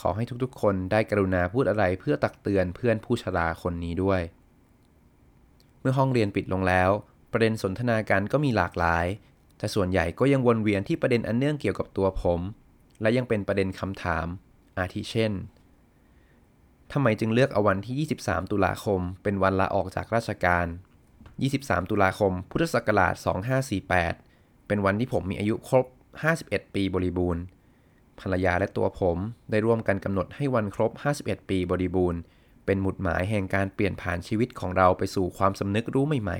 [0.00, 4.20] ขอให้ทุกๆ คนได้กรุณาพูดอะไรเพื่อตักเตือนเพื่อนผู้ชราคนนี้ด้วย
[5.88, 6.90] มื่อห้องเรียนปิดลงแล้ว
[7.32, 9.06] ประเด็นสนทนากันก็มีหลากหลาย
[9.58, 12.40] แต่ส่วนใหญ่ก็ยังวนเวียนที่ประเด็นอันเนื่องเกี่ยวกับตัวผม
[13.00, 14.26] และยังเป็นประเด็นคำถาม
[14.78, 15.32] อาทิเช่น
[16.92, 20.66] ทำไมจึงเลือกเอาวันที่ 23 ตุลาคม เป็นวันลาออกจากราชการ
[21.28, 23.14] 23 ตุลาคม พุทธศักราช
[23.90, 25.86] 2548 เป็นวันที่ผมมีอายุครบ
[26.30, 27.42] 51 ปีบริบูรณ์
[28.20, 29.18] ภรรยาและตัวผม
[29.50, 32.20] ได้ร่วมกันกำหนดให้วันครบ 51 ปีบริบูรณ์
[32.66, 36.38] เป็นหมุดหมายแห่งการเปลี่ยนผ่านชีวิตของเราไปสู่ความสำนึกรู้ใหม่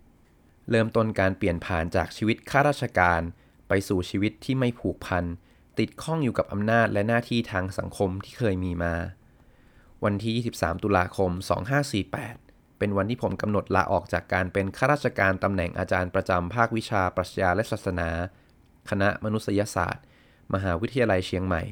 [0.00, 3.20] ๆ เริ่มต้นการเปลี่ยนผ่านจากชีวิตข้าราชการ
[3.68, 5.24] ไปสู่ชีวิตที่ไม่ผูกพัน
[5.78, 8.94] ติดข้องอยู่กับอำนาจและหน้าที่ทางสังคมที่เคยมีมา
[10.04, 11.30] วันที่ 23 ตุลาคม
[12.04, 18.08] 2548 เป็นวันที่ผมกำหนดลาออกจากการเป็นข้าราชการตำแหน่งอาจารย์ประจำภาควิชาปรัชญาและศาสนา
[18.90, 20.04] คณะมนุษยศาสตร์
[20.54, 21.62] มหาวิทยาลัยเชียงใหม่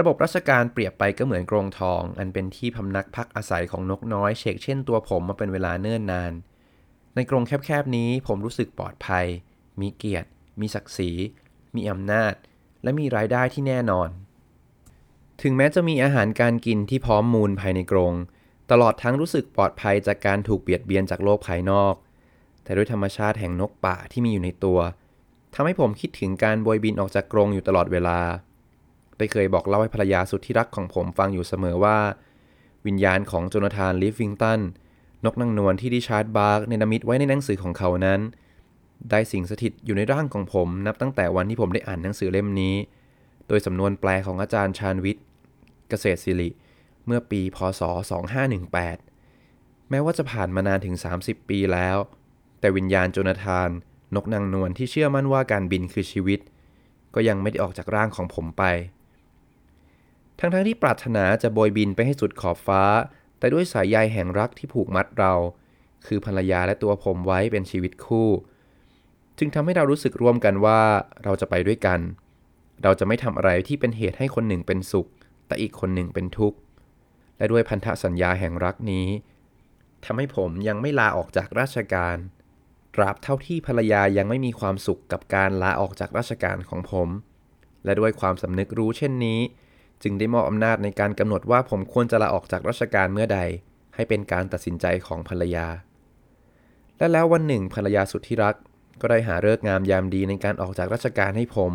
[0.00, 6.32] ระบบราชการเปรียบไปก็เหมือนกรงทอง อันเป็นที่พำนักพักอาศัยของนกน้อยเชกเช่นตัวผมมาเป็นเวลาเนิ่นนาน
[7.14, 9.26] ในกรงแคบๆนี้ผมรู้สึกปลอดภัย
[9.80, 10.28] มีเกียรติ
[10.60, 11.10] มีศักดิ์ศรี
[11.74, 12.34] มีอำนาจ
[12.82, 14.08] และมีรายได้ที่แน่นอน
[15.42, 18.14] ถึงแม้จะมีอาหารการกินที่พร้อมมูลภายในกรง
[18.70, 21.94] ตลอดทั้งรู้สึกปลอดภัยจากการถูกเบียดเบียนจากโลกภายนอก
[22.62, 24.78] แต่ด้วยธรรมชาติแห่งนกป่าที่มีอยู่ในตัว
[25.54, 28.18] ทำให้ผมคิดถึงการโบยบินออกจากกรงอยู่ตลอดเวลา
[29.20, 31.98] ได้เคยบอกเล่าให้ภรรยาสุดที่รักของผมฟังอยู่เสมอว่า
[32.86, 34.60] วิญญาณของโจนาธานลิฟวิงตัน
[35.24, 38.20] นกนางนวลที่ดิชาร์ดบาร์กเนนามิตไว้ในหนังสือของเขานั้น
[39.10, 42.74] ได้สิงสถิตอยู่ในร่างของผมนับตั้งแต่วันที่ผมได้อ่านหนังสือเล่มนี้
[43.48, 45.24] โดยสำนวนแปลของอาจารย์ชาญวิทย์
[45.88, 46.48] เกษตรศิริ
[47.06, 47.82] เมื่อปีพศ
[49.06, 51.96] 2518 แม้ว่าจะผ่านมานานถึง 30 ปีแล้ว
[52.60, 53.68] แต่วิญญาณโจนาธาน
[54.14, 56.40] นกนางนวลที่เชื่อมั่นว่าการบินคือชีวิต
[57.14, 58.64] ก็ยังไม่ได้ออกจากร่างของผมไป
[60.40, 62.82] ทั้งๆทที่ปรารถนาจะโบยบินไปให้สุดขอบฟ้า
[63.38, 65.34] แต่ด้วยสายใยแห่งรักที่ผูกมัดเรา
[66.06, 68.28] คือภรรยาและตัวผมไว้เป็นชีวิตคู่
[69.38, 70.80] จึงทำให้เรารู้สึกร่วมกันว่า
[71.24, 72.00] เราจะไปด้วยกัน
[72.82, 75.08] เราจะไม่ทำอะไรที่เป็นเหตุให้คนหนึ่งเป็นสุข
[75.46, 76.58] แต่อีกคนหนึ่งเป็นทุกข์
[77.36, 79.06] และด้วยพันธสัญญาแห่งรักนี้
[80.04, 82.16] ทำให้ผมยังไม่ลาออกจากราชการ
[82.94, 87.08] ตราบเท่าที่ภรรยายังไม่มีความสุขกับการลาออกจากราชการของผม
[87.84, 89.40] และด้วยความสำนึกรู้เช่นนี้
[90.02, 93.40] จึงได้มอบอำนาจในการกำหนดว่าผมควรจะลาออกจากราชการเมื่อใด
[93.94, 95.66] ให้เป็นการตัดสินใจของภรรยา
[96.98, 98.54] และแล้ววันหนึ่งภรรยาสุดที่รัก
[99.00, 101.72] ก็ได้หาเลิกงามยามดีในการออกจากราชการให้ผม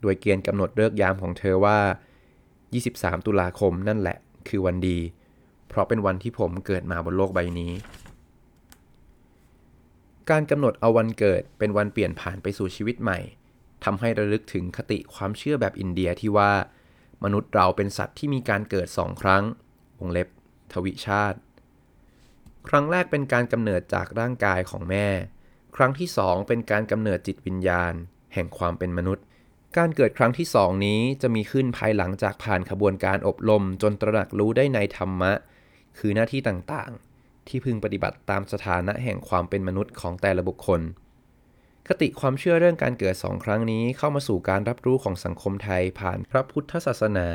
[0.00, 1.78] โดยเกณฑ์กำหนดเลิกยามของเธอว่า
[2.52, 4.16] 23 ตุลาคมนั่นแหละ
[4.48, 4.98] คือวันดี
[5.68, 7.72] เพราะเป็นวันที่ผมเกิดมาบนโลกใบนี้
[10.30, 13.18] การกำหนดเอาวันเกิดเป็นวันเปลี่ยนผ่านไปสู่ชีวิตใหม่
[13.84, 16.52] ทำให้ระลึกถึงคติความเชื่อแบบอินเดียที่ว่า
[17.24, 19.44] มนุษย์เราเป็นสัตว์ที่มีการเกิดสองครั้ง
[19.98, 20.28] วงเล็บ
[20.72, 21.38] ทวิชาติ
[22.68, 25.08] ครั้งแรกเป็นการกำเนิดจากร่างกายของแม่
[25.76, 27.92] ครั้งที่สองเป็นการกำเนิดจิตวิญญาณ
[28.34, 29.24] แห่งความเป็นมนุษย์
[29.76, 35.32] การเกิดครั้งที่สองนี้จะมีขึ้นภายหลังจากผ่านขบวนการอบรมจนตระหนักรู้ได้ในธรรมะ
[35.98, 40.80] คือหน้าที่ต่างๆ ที่พึงปฏิบัติตามสถานะแห่งความเป็นมนุษย์ของแต่ละบุคคล
[41.88, 47.28] คติความเชื่อเรื่องการเกิดสองครั้งนี้เข้ามาสู่การรับรู้ของสังคมไทยผ่านพระพุทธศาสนา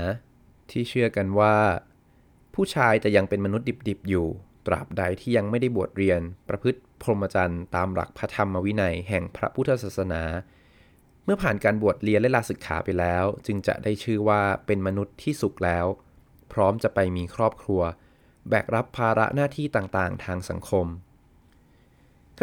[0.71, 1.57] ที่เชื่อกันว่า
[2.55, 4.27] ผู้ชายจะยังเป็นมนุษย์ดิบๆอยู่
[4.67, 10.23] ตราบใดที่ยังไม่ได้บวชเรียน ประพฤติพรหมจรรย์ตามหลักพระธรรมวินัยแห่งพระพุทธศาสนา
[11.23, 15.85] เมื่อผ่านการบวชเรียนและลาศึกขาไปแล้ว จึงจะได้ชื่อว่าเป็นมนุษย์ที่สุขแล้ว
[16.53, 17.81] พร้อมจะไปมีครอบครัว
[18.49, 20.87] แบกรับภาระหน้าที่ต่างๆ ทางสังคม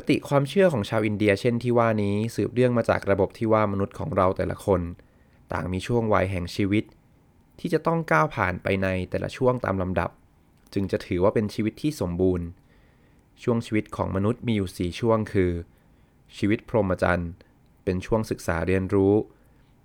[0.01, 4.81] คติความเชื่อของชาวอินเดียเช่นที่ว่านี้สืบเนื่องมาจากระบบที่ว่ามนุษย์ของเราแต่ละคน
[5.53, 6.85] ต่างมีช่วงวัยแห่งชีวิต
[7.59, 10.11] ที่จะต้องก้าวผ่านไปในแต่ละช่วงตามลำดับ
[10.75, 12.47] จึงจะถือว่าเป็นชีวิตที่สมบูรณ์
[13.43, 15.53] ช่วงชีวิตของมนุษย์มีอยู่ 4 ช่วงคือ
[16.37, 17.31] ชีวิตพรหมจรรย์
[17.85, 19.15] เป็นช่วงศึกษาเรียนรู้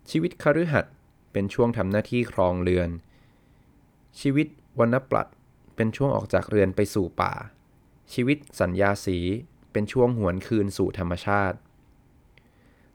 [0.10, 0.93] ชีวิตคฤหัสถ์
[1.34, 2.89] เป็นช่วงทำหน้าที่ครองเรือน
[4.19, 4.47] ชีวิต
[4.80, 5.28] วรรณปลัด
[5.76, 7.34] เป็นช่วงออกจากเรือนไปสู่ป่า
[8.13, 9.19] ชีวิตสัญญาสี
[9.73, 11.57] เป็นช่วงหวนคืนสู่ธรรมชาติ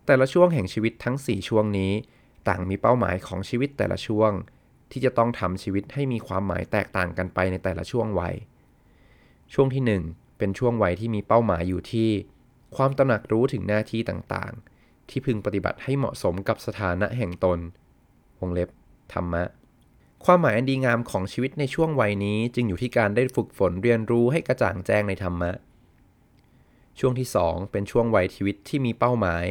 [0.07, 1.93] แต่ละช่วงแห่งชีวิตทั้ง 4 ช่วงนี้
[2.49, 4.33] ต่างมีเป้าหมายของชีวิตแต่ละช่วง
[4.91, 8.35] ที่จะต้องทำชีวิตให้มีความหมายแตกต่างกันไปในแต่ละช่วงวัย
[9.55, 12.11] ช่วงที่ 1 เป็นช่วงวัยที่มีเป้าหมายอยู่ที่
[12.77, 17.59] ความตระหนักรู้ถึงหน้าที่ต่างๆ ที่พึงปฏิบัติให้เหมาะสมกับสถานะแห่งตน
[18.39, 18.69] วงเล็บ
[19.13, 19.45] ธรรมะ
[20.25, 25.51] ความหมายอันดีงามของชีวิตในช่วงวัยนี้จึงอยู่ที่การได้ฝึกฝนเรียนรู้ให้กระจ่างแจ้งในธรรมะ
[26.99, 29.45] ช่วงที่ 2 เป็นช่วงวัยชีวิตที่มีเป้าหมาย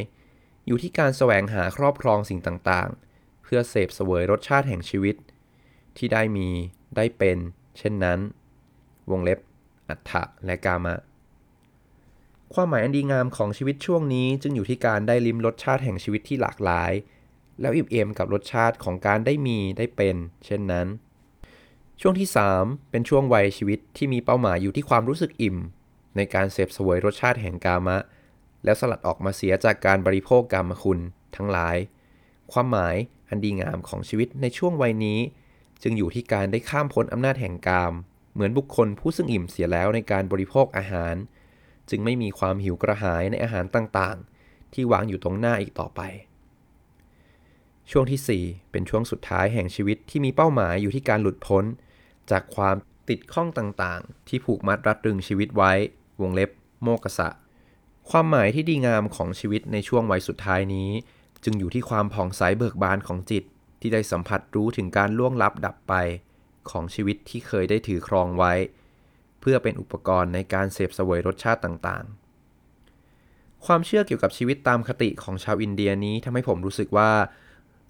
[0.67, 5.15] อยู่ที่การแสวงหาครอบครองสิ่งต่างๆ เพื่อเสพเสวยรสชาติแห่งชีวิต
[5.97, 6.49] ที่ได้มี
[6.95, 7.37] ได้เป็น
[7.77, 8.19] เช่นนั้น
[9.11, 9.39] วงเล็บ
[9.89, 10.95] อัฏฐะและกามะ
[12.53, 16.91] ความหมายอันดีงามของชีวิตช่วงนี้จึงอยู่ที่การได้ลิ้มรสชาติแห่งชีวิตที่หลากหลาย
[17.61, 20.87] แล้วอิ่มเอมกับรสชาติของการได้มีได้เป็น เช่นนั้น
[22.01, 22.29] ช่วงที่
[22.59, 25.57] 3 เป็นช่วงวัยชีวิตที่มีเป้าหมายอยู่ที่ความรู้สึกอิ่ม
[26.17, 27.97] ในการเสพสวยรสชาติแห่งกามะ
[28.63, 30.99] แล้วสลัดออกมาเสียจากการบริโภคกามคุณ
[31.35, 31.77] ทั้งหลาย
[32.51, 32.95] ความหมาย
[33.29, 35.19] อันดีงามของชีวิตในช่วงวัยนี้
[35.83, 37.93] จึงอยู่ที่การได้ข้ามพ้นอำนาจแห่งกาม
[38.33, 41.15] เหมือนบุคคลผู้ซึ่งอิ่มเสียแล้วในการบริโภคอาหาร
[41.89, 46.01] จึงไม่มีความหิวกระหายในอาหารต่างๆ ที่วางอยู่ตรงหน้าอีกต่อไป
[47.91, 51.63] ช่วงที่ 4 เป็นช่วงสุดท้ายแห่งชีวิตที่มีเป้าหมายอยู่ที่การหลุดพ้น
[52.31, 52.75] จากความ
[53.09, 55.73] ติดข้องต่างๆ ที่ผูกมัดรัดรึงชีวิตไว้
[56.21, 56.49] วงเล็บ
[56.83, 57.29] โมกษะ
[58.09, 60.89] ความหมายที่ดีงามของชีวิตในช่วงวัยสุดท้ายนี้
[61.43, 63.43] จึงอยู่ที่ความผ่องใสเบิกบานของจิต
[63.81, 65.93] ที่ได้สัมผัสรู้ถึงการล่วงลับดับไป
[66.69, 68.53] ของชีวิตที่เคยได้ถือครองไว้
[69.41, 77.11] เพื่อเป็นอุปกรณ์ในการเสพสวยรสชาติต่างๆ ความเชื่อเกี่ยวกับชีวิตตามคติของชาวอินเดียนี้ทำให้ผมรู้สึกว่า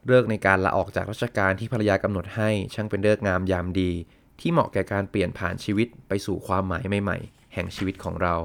[0.08, 3.92] เลิกในการลาออกจากราชการที่ภรรยากำหนดให้ช่างเป็นเลิกงามยามดี
[4.40, 8.36] ที่เหมาะแก่การเปลี่ยนผ่านชีวิตไปสู่ความหมายใหม่ๆ แห่งชีวิตของเรา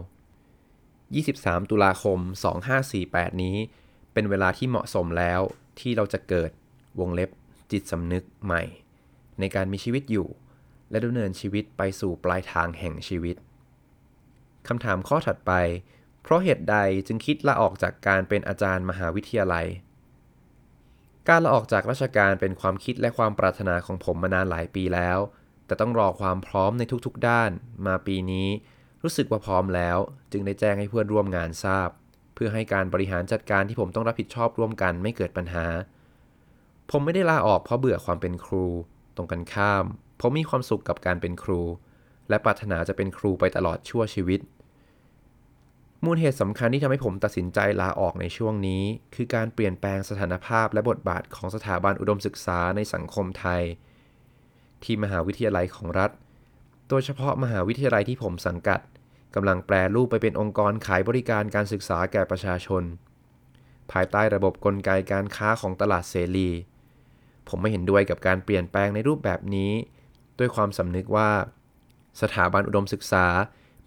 [1.01, 2.19] 23 ตุลาคม
[2.81, 3.57] 2548 นี้
[4.13, 5.41] เป็นเวลาที่เหมาะสมแล้ว
[5.81, 6.51] ที่เราจะเกิด
[7.01, 7.31] วงเล็บ
[7.71, 8.63] จิตสำนึกใหม่
[9.41, 10.29] ในการมีชีวิตอยู่
[10.91, 13.37] และดำเนินชีวิตไปสู่ปลายทางแห่งชีวิต
[14.69, 15.53] คำถามข้อถัดไป
[16.23, 19.67] เพราะเหตุใดจึงคิดลาออกจากการเป็นอาจารย์มหาวิทยาลัย
[21.29, 25.19] การลาออกจากราชการเป็นความคิดและความปรารถนาของผมมานานหลายปีแล้ว
[25.67, 27.51] แต่ต้องรอความพร้อมในทุกๆด้าน
[27.87, 28.49] มาปีนี้
[29.03, 29.99] รู้สึกว่าพร้อมแล้ว
[30.33, 31.89] จึงได้แจ้งให้เพื่อนร่วมงานทราบ
[32.35, 35.67] เพื่อให้การบริหารจัดการที่ผมต้องรับผิดชอบร่วมกันไม่เกิดปัญหา
[36.91, 38.67] ผมไม่ได้ลาออกเพราะเบื่อความเป็นครู
[39.17, 39.85] ตรงกันข้าม
[40.21, 41.61] ผมมีความสุขกับการเป็นครู
[42.29, 44.41] และปรารถนาจะเป็นครูไปตลอดชั่วชีวิต
[46.05, 48.83] มูลเหตุสำคัญที่ทำให้ผมตัดสินใจลาออกในช่วงนี้
[49.15, 53.63] คือการเปลี่ยนแปลงสถานภาพและบทบาทของสถาบันอุดมศึกษาในสังคมไทย
[54.85, 56.11] ที่มหาวิทยาลัยของรัฐ
[56.89, 58.81] โดยเฉพาะมหาวิทยาลัยที่ผมสังกัด
[59.35, 62.83] กำลังแปลรูปไปเป็นองค์กรขายบริการการศึกษาแก่ประชาชน
[63.93, 66.51] ภายใต้ระบบกลไกการค้าของตลาดเสรี
[67.49, 69.73] ผมไม่เห็นด้วยกับการเปลี่ยนแปลงในรูปแบบนี้
[70.39, 71.31] ด้วยความสำนึกว่า
[72.21, 73.27] สถาบันอุดมศึกษา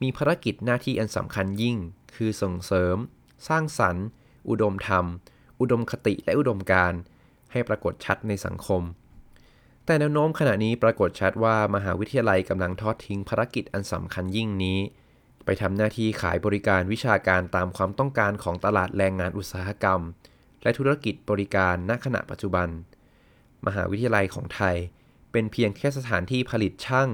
[0.02, 1.78] มีภารกิจหน้าที่อันสำคัญยิ่ง
[2.16, 2.96] คือส่งเสริม
[3.48, 4.06] สร้างสรรค์
[4.50, 5.06] อุดมธรรม
[5.60, 6.94] อุดมคติและอุดมการ
[7.52, 8.82] ให้ปรากฏชัดในสังคม
[9.86, 14.80] แต่แนวโน้มขณะนี้ปรากฏชัดว่ามหาวิทยาลัยกำลังทอดทิ้งภารกิจอันสำคัญยิ่งนี้
[15.46, 20.00] ไปทำหน้าที่ขายบริการวิชาการตามความต้องการของตลาดแรงงานอุตสาหกรรม
[20.64, 22.68] และธุรกิจบริการณขณะปัจจุบัน
[23.66, 24.76] มหาวิทยาลัยของไทย
[25.32, 27.10] เป็นเพียงแค่สถานที่ผลิตช่าง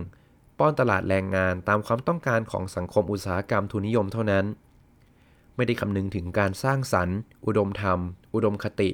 [0.59, 4.45] ป้อนตลาดแรงงานตามความต้องการของสังคมอุตสาหกรรมทุนนิยมเท่านั้น
[5.55, 7.99] ไม่ได้คำนึงถึงการสร้างสรรค์ อุดมธรรม
[8.33, 8.89] อุดมคติ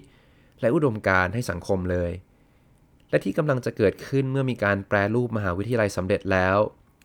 [0.62, 2.12] และอุดมการให้สังคมเลย
[3.10, 6.58] และที่กำลังจะเกิดขึ้นเมื่อมีการแปรรูปมหาวิทยาลัยสำเร็จแล้ว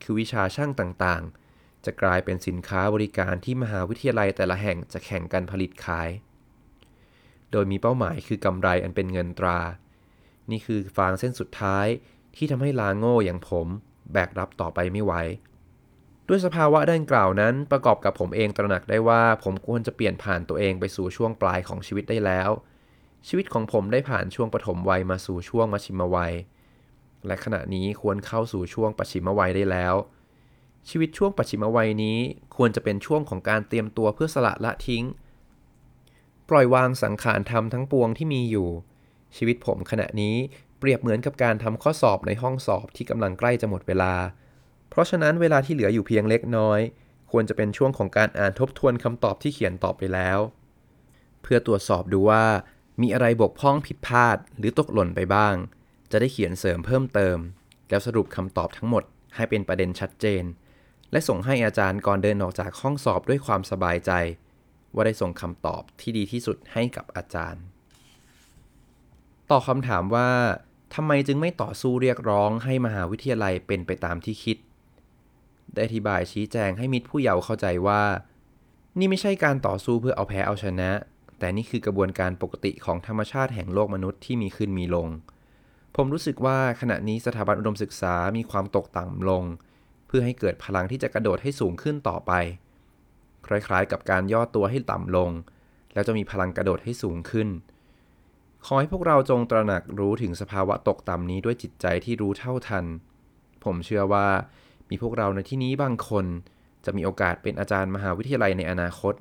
[0.03, 1.42] คือวิชาช่างต่างๆ
[1.85, 6.09] จะกลายเป็นสินค้าบริการที่มหาวิทยาลัยแต่ละแห่งจะแข่งกันผลิตขาย
[7.53, 9.61] โดยมีเป้าหมายคือกำไรอันเป็นเงินตรา
[10.51, 11.87] นี่คือฟางเส้นสุดท้าย
[12.37, 13.67] ที่ทำให้ลาโง่อย่างผม
[14.13, 15.13] แบกรับต่อไปไม่ไหว
[16.29, 22.51] ด้วยสภาวะดังกล่าวนั้นประกอบกับผมเองตระหนักได้ว่าผมควรจะเปลี่ยนผ่านตัวเองไปสู่ช่วงปลายของชีวิตได้แล้ว
[23.29, 26.35] ชีวิตของผมได้ผ่านช่วงปฐมวัยมาสู่ช่วงมัชิมวัย
[27.27, 29.95] และขณะนี้ควรเข้าสู่ช่วงปัจฉิมวัยได้แล้ว
[30.89, 32.19] ชีวิตช่วงปัจฉิมวัยนี้
[32.57, 35.05] ควรจะเป็นช่วงของการเตรียมตัวเพื่อสละละทิ้ง
[36.49, 38.69] ปล่อยวางสังขารธรรมทั้งปวงที่มีอยู่
[39.37, 40.37] ชีวิตผมขณะนี้
[40.79, 44.15] เปรียบเหมือนกับการทำข้อสอบในห้องสอบที่กำลังใกล้จะหมดเวลา
[44.91, 46.81] เพราะฉะนั้นเวลาที่เหลืออยู่เพียงเล็กน้อย
[47.31, 50.39] ควรจะเป็นช่วงของการอ่านทบทวนคำตอบที่เขียนตอบไปแล้ว
[51.43, 52.45] เพื่อตรวจสอบดูว่า
[53.03, 55.55] มีอะไรบกพร่องผิดพลาดหรือตกหล่นไปบ้าง
[56.11, 57.39] จะได้เขียนเสริมเพิ่มเติม
[57.89, 59.03] แล้วสรุปคำตอบทั้งหมด
[59.35, 60.45] ให้เป็นประเด็นชัดเจน
[61.13, 64.13] และส่งให้อาจารย์ก่อนเดินออกจากห้องสอบด้วยความสบายใจ
[64.95, 67.63] ว่าได้ส่งคำตอบที่ดีที่สุดให้กับอาจารย์
[69.51, 70.31] ต่อคำถามว่า
[70.95, 74.57] ทำไมจึงไม่ต่อสู้เรียกร้องให้มหาวิทยาลัยเป็นไปตามที่คิด
[75.73, 78.03] ได้อธิบายชี้แจงให้มิตรผู้เยาว์เข้าใจว่า
[78.99, 80.91] นี่ไม่ใช่การต่อสู้เพื่อเอาแพ้เอาชนะ
[81.39, 85.09] แต่นี่คือกระบวนการปกติของธรรมชาติแห่งโลกมนุษย์ที่มีขึ้นมีลง
[85.97, 89.45] ผมรู้สึกว่าขณะนี้สถาบันอุดมศึกษามีความตกต่ำลง
[90.15, 92.33] พื่อให้เกิดพลังที่จะกระโดดให้สูงขึ้นต่อไป
[93.47, 95.31] คล้ายๆ กับการย่อตัวให้ต่ำลง
[95.95, 97.49] แล้วจะมีพลังกระโดดให้สูงขึ้น
[98.67, 102.85] ขอให้พวกเราจงตระหนักรู้ถึงสภาวะตกต่ำนี้ด้วยจิตใจที่รู้เท่าทัน
[103.65, 104.27] ผมเชื่อว่า
[104.91, 106.25] มีพวกเราในที่นี้บางคน
[106.85, 109.15] จะมีโอกาสเป็นอาจารย์มหาวิทยาลัยในอนาคต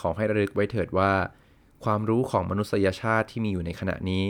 [0.00, 1.12] ขอให้ระลึกไว้เถิดว่า
[1.84, 4.24] ความรู้ของมนุษยชาติที่มีอยู่ในขณะนี้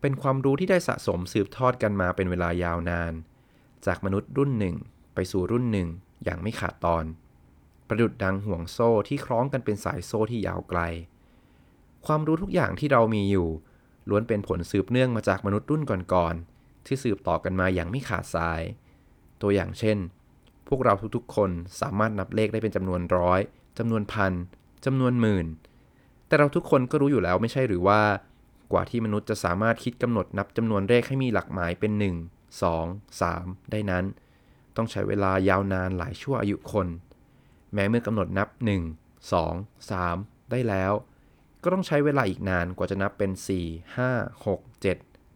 [0.00, 3.12] เป็นความรู้ที่ได้สะสมสืบทอดกันมาเป็นเวลายาวนาน
[3.86, 4.76] จากมนุษย์รุ่นหนึ่ง
[5.16, 5.88] ไปสู่รุ่นหนึ่ง
[6.24, 7.04] อย่างไม่ขาดตอน
[7.88, 10.80] ประดุดดังห่วงโซ่ที่คล้องกันเป็นสายโซ่ที่ยาวไกล
[12.06, 13.48] ความรู้ทุกอย่างที่เรามีอยู่
[14.08, 18.62] ล้วนเป็นผลสืบเนื่องมาจากมนุษย์รุ่นก่อนๆที่สืบต่อกันมาอย่างไม่ขาดสาย
[19.42, 19.98] ตัวอย่างเช่น
[20.68, 21.50] พวกเราทุกๆ คน
[21.80, 23.40] สามารถนับเลขได้เป็นจำนวนร้อย
[23.78, 24.32] จำนวนพัน
[24.84, 25.46] จำนวนหมื่น
[26.26, 28.00] แต่เราทุกคนก็รู้อยู่แล้วไม่ใช่หรือว่า
[28.72, 34.04] กว่าที่มนุษย์จะสามารถคิดกำหนดนับจำนวนเลขให้มีหลักหมายเป็น 1 2 3 ได้นั้น
[34.76, 36.88] ต้องใช้เวลายาวนานหลายชั่วอายุคน
[37.74, 40.92] แม้เมื่อกำหนดนับ 1 2 3 ได้แล้ว
[41.62, 43.30] ก็ต้องใช้เวลาอีกนานกว่าจะนับเป็น
[43.64, 44.86] 4 5 6 7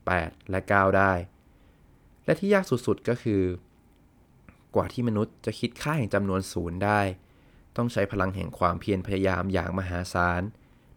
[0.09, 1.12] 8 และ 9 ได้
[2.24, 3.42] และที่ยากสุดๆก็คือ
[4.74, 7.00] กว่าที่มนุษย์จะคิดค่าแห่งจำนวนศูนย์ได้
[7.76, 10.42] ต้องใช้พลังแห่งความเพียรพยายามอย่างมหาศาล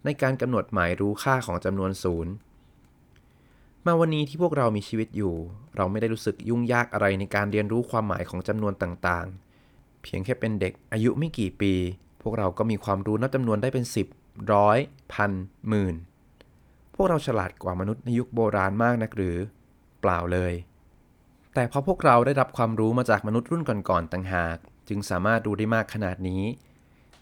[0.06, 2.34] ในการกำหนดหมายรู้ค่าของจำนวนศูนย์
[3.88, 5.34] มาวันนี้ที่พวกเรามีชีวิตอยู่
[5.76, 11.74] เราไม่ได้รู้สึกยุ่งยากอะไรในการเรียนรู้ความหมายของจำนวนต่างๆ เพียงแค่เป็นเด็กอายุไม่กี่ปี
[12.22, 14.08] พวกเราก็มีความรู้นับจำนวนได้เป็นสิบ
[14.54, 14.78] ร้อย
[15.13, 15.32] พัน
[15.67, 15.96] หมื่น
[16.96, 19.38] พวกเราฉลาดกว่ามนุษย์ในยุคโบราณมากนักหรือ
[20.02, 20.54] เปล่าเลย
[21.54, 24.58] แต่เพราะพวกเราได้รับความรู้มาจากมนุษย์รุ่นก่อนๆต่างหาก
[24.89, 26.43] จึงสามารถรู้ได้มากขนาดนี้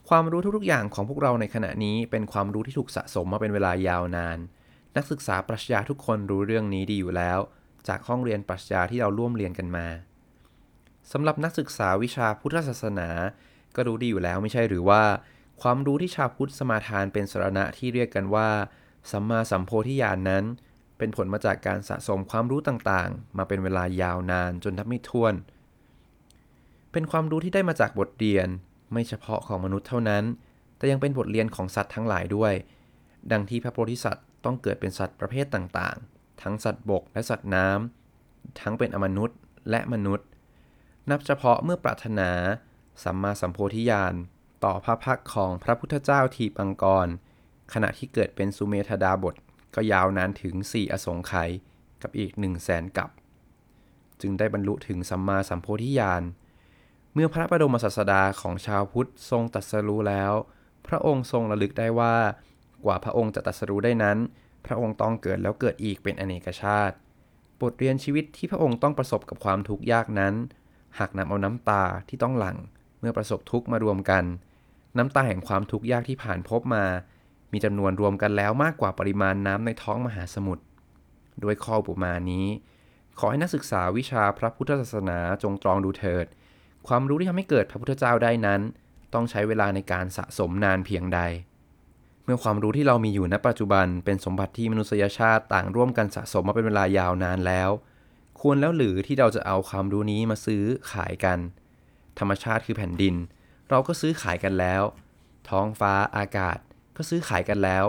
[0.09, 4.60] ความรู้ทุกๆอย่างของพวกเราในขณะนี้เป็นความรู้ที่ถูกสะสมมาเป็นเวลายาวนานนั
[4.95, 7.39] นักศึกษาปรัชญาทุกคนรู้เรื่องนี้ดีอยู่แล้ว
[7.87, 9.87] จากห้องเรียนปรัชญาที่เราร่วมเรียนกันมา
[11.11, 13.09] สำหรับนักศึกษาวิชาพุทธศาสนา
[13.75, 15.03] ก็รู้ดีอยู่แล้วไม่ใช่หรือว่า
[15.61, 18.49] ความรู้ที่ชาวพุทธสมาทานเป็นสรณะที่เรียกกันว่า
[19.11, 20.43] สัมมาสัมโพธิญาณนนั้น
[20.97, 25.33] เป็นผลมาจากการสะสมความรู้ต่างๆ มาเป็นเวลายาวนานจนนับไม่ถ้วน
[26.91, 28.47] เป็นความรู้ที่ได้มาจากบทเรียน
[28.91, 30.23] ไม่เฉพาะของมนุษย์เท่านั้น
[30.77, 32.53] แต่ยังเป็นบทเรียนของสัตว์ทั้งหลายด้วย
[33.31, 39.37] ดังที่พระโพธิสัตว์ ต้องเกิดเป็นสัตว์ประเภทต่างๆ ทั้งสัตว์บกและสัตว์น้ำทั้งเป็นอมนุษย์
[39.69, 40.27] และมนุษย์
[41.09, 42.31] นับเฉพาะเมื่อปรารถนา
[43.03, 44.15] สัมมาสัมโพธิญาณ
[44.63, 47.07] ต่อพระพักของพระพุทธเจ้าทีปังกร
[47.73, 49.35] ขณะที่เกิดเป็นสุเมธดาบท
[49.75, 51.49] ก็ยาวนานถึง 4 อสงไขย
[52.01, 53.09] กับอีก1 0 0 0 0แสนกับ
[54.21, 56.23] จึงได้บรรลุถึงสัมมาสัมโพธิญาณ
[57.13, 60.33] เมื่อพระบระดมศาสดาของชาวพุทธทรงตรัสรู้แล้ว
[60.87, 62.15] พระองค์ทรงระลึกได้ว่า
[62.85, 64.17] กว่าพระองค์จะตรัสรู้ได้นั้น
[64.65, 66.95] พระองค์ต้องเกิดแล้วเกิดอีกเป็นอเนกชาติ
[67.61, 70.33] บทเรียนชีวิตที่พระองค์ต้องประสบกับความทุกข์ยากนั้น
[70.99, 72.57] หากนำเอาน้ำตาที่ต้องหลั่ง
[72.99, 74.23] เมื่อประสบทุกข์มารวมกัน
[74.97, 76.85] น้ำตาแห่งความทุกข์ยากที่ผ่านพบมา
[77.51, 80.63] มีจำนวนรวมกันแล้วมากกว่าปริมาณน้ำในท้องมหาสมุทร
[81.43, 82.47] ด้วยข้ออุมานี้
[83.19, 86.25] ขอให้นักศึกษาวิชาพระพุทธศาสนาจงตรองดูเถิด
[86.87, 88.61] ความรู้ที่ทำให้เกิดพระพุทธเจ้าได้นั้น
[89.13, 91.19] ต้องใช้เวลาในการสะสมนานเพียงใด
[92.23, 97.69] เมื่อความรู้ที่เรามีอยู่ณปัจจุบันเป็นสมบัติที่มนุษยชาติต่างร่วมกันสะสมมาเป็นเวลายาวนานแล้ว
[98.39, 101.39] ควรแล้วหรือที่เราจะเอาความรู้นี้มาซื้อขายกัน
[102.19, 103.15] ธรรมชาติคือแผ่นดิน
[103.69, 104.83] เราก็ซื้อขายกันแล้ว
[105.49, 106.57] ท้องฟ้าอากาศ
[106.97, 107.85] ก็ซื้อขายกันแล้ว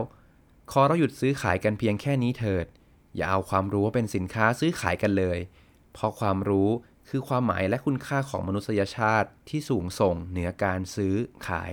[0.72, 2.66] ขอเราหยุดซื้อขายกันเพียงแค่นี้เถิด
[3.16, 5.38] อย่าเอาความรู้ว่าเป็นสินค้าซื้อขายกันเลย
[5.92, 6.68] เพราะความรู้
[7.08, 11.14] คือความหมายและคุณค่าของมนุษยชาติที่สูงส่งเหนือการซื้อ
[11.48, 11.72] ขาย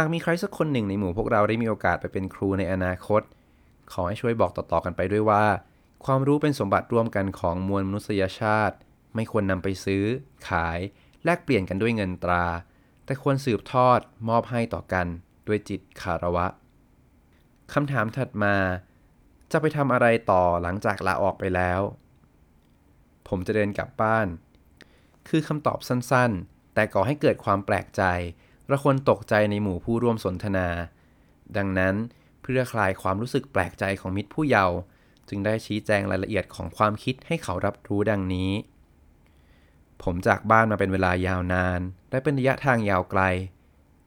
[0.00, 3.22] ากมีใครสักคนหนึ่งในหมู่พวกเราได้มีโอกาสไปเป็นครูในอนาคต
[3.92, 5.44] ขอให้ช่วยบอกต่อๆกันไปด้วยว่า
[6.04, 8.76] ความรู้เป็นสมบัติร่วมกันของมวลมนุษยชาติ
[9.14, 10.04] ไม่ควรนำไปซื้อ
[10.48, 10.78] ขาย
[11.24, 12.44] แลกเปลี่ยนกันด้วยเงินตรา
[13.04, 15.06] แต่ควรสืบทอด มอบให้ต่อกัน
[15.46, 16.46] ด้วยจิตคารวะ
[17.72, 18.56] คำถามถัดมา
[19.52, 21.80] จะไปทำอะไรต่อหลังจากลาออกไปแล้ว
[23.28, 24.26] ผมจะเดินกลับบ้าน
[25.28, 28.02] คือคำตอบสั้นๆ แต่ก่อให้เกิดความแปลกใจ
[28.70, 30.68] ระคนตกใจในหมู่ผู้ร่วมสนทนา
[31.56, 31.94] ดังนั้น
[32.42, 34.76] เพื่อคลายความรู้สึกแปลกใจของมิตรผู้เยาว์
[35.28, 38.50] จึงได้ชี้แจงรายละเอียดของความคิดให้เขารับรู้ดังนี้
[40.02, 43.22] ผมจากบ้านมาเป็นเวลายาวนาน และเป็นระยะทางยาวไกล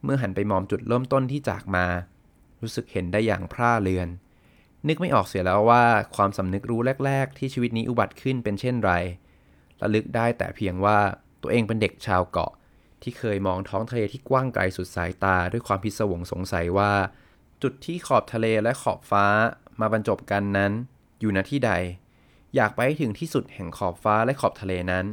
[0.03, 1.85] เมื่อหันไปมองจุดเริ่มต้นที่จากมา
[2.61, 4.09] รู้สึกเห็นได้อย่างพร่าเลือน
[4.87, 5.83] นึกไม่ออกเสียแล้วว่า
[6.15, 8.91] ความสำนึกรู้แรก ๆ ที่ชีวิตนี้อุบัติขึ้นเป็นเช่นไร
[9.81, 10.97] ระลึกได้แต่เพียงว่า
[11.41, 12.51] ตัวเองเป็นเด็กชาวเกาะ
[13.03, 16.93] ที่เคยมองท้องทะเลที่กว้างไกลสุดสายตาด้วยความพิศวงสงสัยว่า
[17.63, 19.25] จุดที่ขอบทะเลและขอบฟ้า
[19.79, 20.71] มาบรรจบกันนั้น
[21.19, 21.71] อยู่ณที่ใด
[22.55, 25.05] อยากไปถึงที่สุดแห่งขอบฟ้าและขอบทะเลนั้น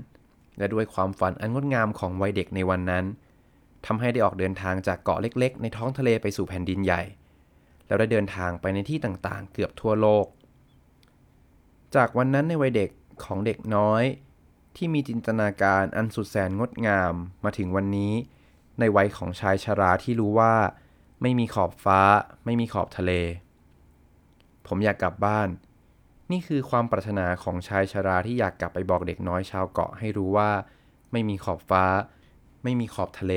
[0.59, 3.05] และด้วยความฝันอันงดงามของวัยเด็กในวันนั้น
[3.87, 7.03] ทำให้ได้ออกเดินทางจากเกาะเล็ก ๆ ในท้องทะเลไปสู่แผ่นดินใหญ่
[7.87, 10.27] แล้วได้เดินทางไปในที่ต่างๆ เกือบทั่วโลก
[11.95, 12.91] จากวันนั้นในวัยเด็ก
[13.25, 14.03] ของเด็กน้อย
[14.79, 17.15] ที่มีจินตนาการอันสุดแสนงดงาม
[17.45, 18.13] มาถึงวันนี้
[18.79, 20.55] ในวัยของชายชราที่รู้ว่า
[21.23, 22.01] ไม่มีขอบฟ้า
[22.45, 23.13] ไม่มีขอบทะเล
[24.67, 25.49] ผมอยากกลับบ้าน
[26.31, 30.51] นี่คือความปรารถนาของชายชราที่อยากกลับไปบอกเด็กน้อยชาวเกาะให้รู้ว่า
[31.13, 31.85] ไม่มีขอบฟ้า
[32.63, 33.35] ไม่มีขอบทะเล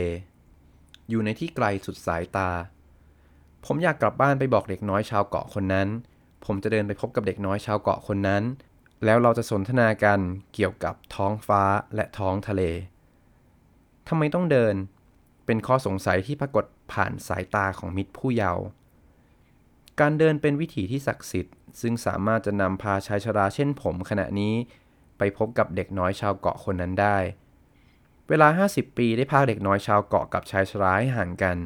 [1.10, 2.50] อยู่ในที่ไกลสุดสายตา
[3.66, 5.88] ผมอยากกลับบ้านไปบอกเด็กน้อยชาวเกาะคนนั้น
[6.46, 8.44] ผมจะเดินไปพบกับเด็กน้อยชาวเกาะคนนั้น
[9.06, 10.20] แล้วเราจะสนทนากัน
[10.54, 11.64] เกี่ยวกับท้องฟ้า
[11.96, 12.62] และท้องทะเล
[14.08, 14.76] ทำไมต้องเดิน
[15.46, 18.64] เป็นข้อสงสัยที่ปรากฏผ่านสายตาของมิตรผู้เยาว์
[20.00, 24.56] การเดินเป็นวิถีที่ศักดิ์สิทธิ์ ซึ่งสามารถจะนำพาชายชราเช่นผมขณะนี้
[25.18, 27.18] ไปพบกับเด็กน้อยชาวเกาะคนนั้นได้
[28.30, 31.58] เวลา 50 ปีได้พาเด็กน้อยชาวเกาะกับชายชราให้ห่างกัน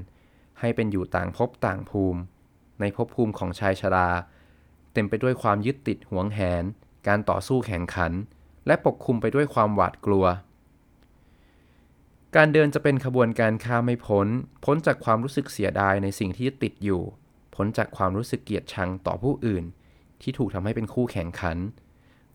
[0.60, 2.22] ให้เป็นอยู่ต่างภพต่างภูมิ
[2.80, 4.10] ในภพภูมิของชายชรา
[4.94, 6.64] เต็มไปด้วยความยึดติดหวงแหน
[7.08, 8.12] การต่อสู้แข่งขัน
[8.68, 10.26] และปกคลุมไปด้วยความหวาดกลัว
[12.36, 14.28] การเดินจะเป็นขบวนการข้ามไม่พ้น
[14.66, 17.02] พ้นจากความรู้สึกเสียดายในสิ่งที่ติดอยู่
[17.56, 19.68] พ้นจากความรู้สึกเกลียดชังต่อผู้อื่นท
[20.22, 21.58] ที่ถูกทำให้เป็นคู่แข่งขัน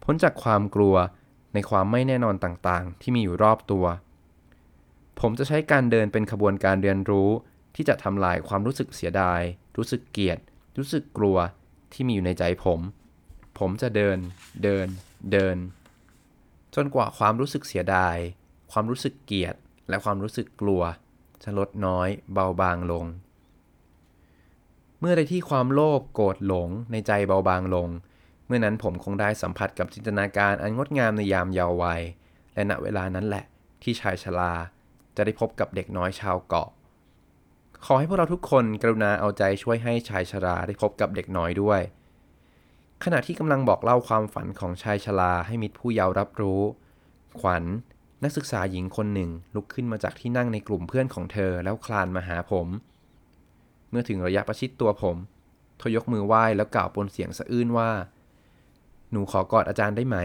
[0.04, 0.96] พ้นจากความกลัว
[1.54, 3.84] ในความไม่แน่นอนต่างๆ ที่มีอยู่รอบตัว
[5.20, 7.30] ผมจะใช้การเดินเป็นขบวนการเรียนรู้
[7.74, 9.40] ที่จะทำลายความรู้สึกเสียดาย
[9.76, 10.38] รู้สึกเกลียด
[10.78, 11.36] รู้สึกกลัว
[11.92, 12.80] ที่มีอยู่ในใจผม
[13.60, 14.18] ผมจะเดิน
[14.64, 14.86] เดิน
[15.32, 15.56] เดิน
[16.74, 18.16] จนกว่าความรู้สึกเสียดาย
[18.72, 19.54] ความรู้สึกเกลียด
[19.88, 20.82] และความรู้สึกกลัว
[21.42, 23.06] จะลดน้อย เบาบางลง
[25.00, 27.88] เมื่อใดที่ความโลภ โกรธ หลง ในใจเบาบางลง
[28.46, 32.02] เมื่อนั้นผมคงได้สัมผัสกับจินตนาการอันงดงามในยามเยาว์วัย
[32.54, 33.44] และณเวลานั้นแหละ
[33.82, 34.52] ที่ชายชรา
[35.16, 36.68] จะได้พบกับเด็กน้อยชาวเกาะ
[37.84, 41.80] ขอให้พวกเราทุกคนกรุณาเอาใจช่วยให้ชายชราได้พบกับเด็กน้อยด้วย
[43.04, 46.60] ขณะที่กำลังบอกเล่าความฝันของชายชราให้มิตรผู้เยาว์รับรู้
[47.40, 47.64] ขวัญ
[48.22, 52.68] นักศึกษาหญิงคนหนึ่งลุกขึ้นมาจากที่นั่งในกลุ่มเพื่อนของเธอแล้วคลานมาหาผม
[53.90, 55.16] เมื่อถึงระยะประชิดตัวผม
[55.78, 57.90] เธอยกมือไหว้แล้วกล่าวปนเสียงสะอื้นว่า
[59.10, 60.16] หนูขอกอดอาจารย์ได้ไหม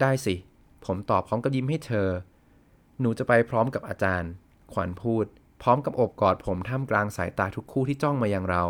[0.00, 0.34] ได้สิ
[0.84, 2.08] ผมตอบพร้อมกับยิ้มให้เธอ
[3.00, 4.30] หนูจะไปพร้อมกับอาจารย์
[4.72, 5.26] ขวัญพูด
[5.62, 8.64] พร้อมกับอบกอดผมท่ามกลางสายตาทุกคู่ที่จ้องมายังเรา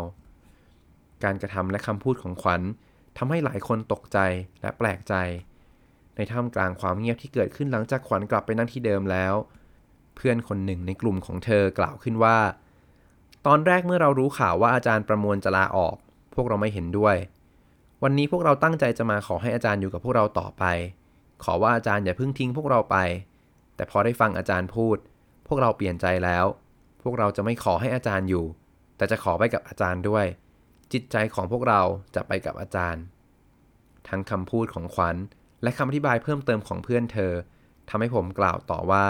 [1.23, 2.61] การกระทำและคำพูดของขวัญ
[3.23, 4.19] ทำให้หลายคนตกใจ
[4.61, 5.13] และแปลกใจ
[6.15, 9.33] ในท่ามกลางความเงียบที่เกิดขึ้นหลังจากขวัญกลับไปนั่งที่เดิมแล้ว
[10.15, 12.37] เพื่อนคนหนึ่งในกลุ่มของเธอกล่าวขึ้นว่า
[13.45, 15.95] ตอนแรกเมื่อเรารู้ข่าวว่าอาจารย์ประมวลจะลาออก
[16.35, 17.15] พวกเราไม่เห็นด้วย
[18.03, 20.63] วันนี้พวกเราตั้งใจจะมาขอให้อาจารย์อยู่กับพวกเราต่อไป
[21.43, 22.97] ขอว่าอาจารย์อย่าเพิ่งทิ้งพวกเราไป
[23.75, 24.97] แต่พอได้ฟังอาจารย์พูด
[25.47, 26.45] พวกเราเปลี่ยนใจแล้ว
[27.03, 28.45] พวกเราจะไม่ขอให้อาจารย์อยู่
[28.97, 30.25] แต่จะขอไปกับอาจารย์ด้วย
[30.93, 31.81] จิตใจของพวกเรา
[32.15, 33.03] จะไปกับอาจารย์
[34.07, 35.15] ทั้งคำพูดของขวัญ
[35.63, 37.33] และคำอธิบายเพิ่มเติมของเพื่อนเธอ
[37.89, 39.07] ทำให้ผมกล่าวต่อว่า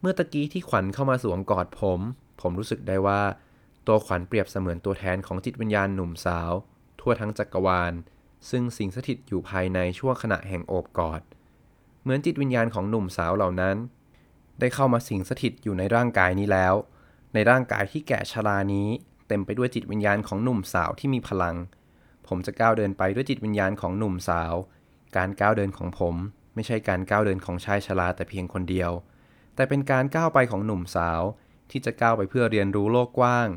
[0.00, 2.00] เมื่อตะกี้ที่ขวัญเข้ามาสวมกอดผม
[2.40, 3.22] ผมรู้สึกได้ว่า
[3.86, 6.52] ตัวขวัญเปรียบเสมือนตัวแทนของจิตวิญญาณหนุ่มสาว
[7.00, 7.92] ทั่วทั้งจักรวาล
[8.50, 11.22] ซึ่งสิงสถิตอยู่ภายในช่วงขณะแห่งโอบกอด
[12.02, 13.76] เหมือนจิตวิญญาณของหนุ่มสาวเหล่านั้น
[14.60, 16.74] ได้เข้ามาสิงสถิตอยู่ในร่างกายนี้แล้ว
[17.34, 18.88] ในร่างกายที่แก่ชรานี้
[19.32, 21.56] เต็มไปด้วยจิตวิญญาณของหนุ่มสาวที่มีพลัง
[22.26, 24.54] ผมจะก้าวเดินไปด้วยจิตวิญญาณของหนุ่มสาว
[25.16, 26.14] การก้าวเดินของผม
[26.54, 28.90] ไม่ใช่การก้าวเดินของชายชราแต่เพียงคนเดียว
[29.54, 31.22] แต่เป็นการก้าวไปของหนุ่มสาว
[31.70, 33.48] ที่จะก้าวไปเพื่อเรียนรู้โลกกว้าง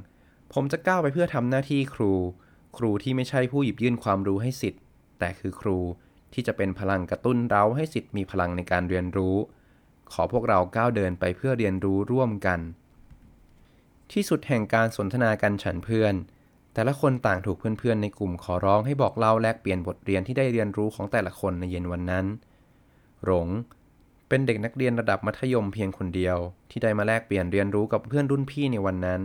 [0.53, 2.13] ผมจะก้าวไปเพื่อทำหน้าที่ครู
[2.77, 4.81] ครูที่ไม่ใช่ผู้หยิบยื่นความรู้ให้สิทธิ์
[5.19, 5.77] แต่คือครู
[6.33, 9.35] ที่จะเป็นพลังกระตุ้นเราให้สิทธิ์มีพลังในการเรียนรู้
[10.13, 12.59] ขอพวกเราก้าวเดินไปเพื่อเรียนรู้ร่วมกัน
[14.13, 16.13] ที่สุดแห่งการสนทนากันฉันเพื่อน
[16.73, 22.25] แต่ละคนต่างถูกเพื่อนๆ ในกลุ่มขอร้องให้บอกเล่าแลกเปลี่ยนบทเรียนที่ได้เรียนรู้ของแต่ละคนในเย็นวันนั้น
[23.25, 23.47] หลง
[24.29, 26.37] เป็นเด็กนักเรียนระดับมัธยมเพียงคนเดียว
[26.69, 29.21] ที่ได้มาแลกเปลี่ยนเรียนรู้กับเพื่อนรุ่นพี่ในวันนั้น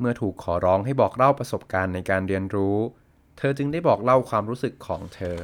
[0.00, 2.76] เมื่อถูกขอร้องให้บอกเล่าประสบการณ์ในการเรียนรู้
[3.38, 5.36] เธอจึงได้บอกเล่าความรู้สึกของเธอ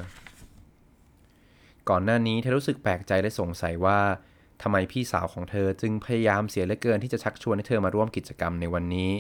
[1.89, 4.01] ก่อนหน้านี้เธอรู้สึกแปลกใจและสงสัยว่า
[4.63, 9.13] ทำไมพี่สาวของเธอจึงพยายามเสียเหลือเกินที่จะชักชวนให้เธอมาร่วมกิจกรรมในวันนี้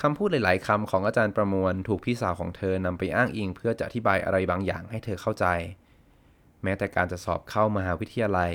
[0.00, 5.46] คำพูดหลาย ๆคำของอาจารย์ประมวล ถูกพี่สาวของเธอนำไปอ้างอิง เพื่อจะอธิบายอะไรบางอย่างให้เธอเข้าใจ
[6.62, 8.52] แม้แต่การจะสอบเข้ามหาวิทยาลัย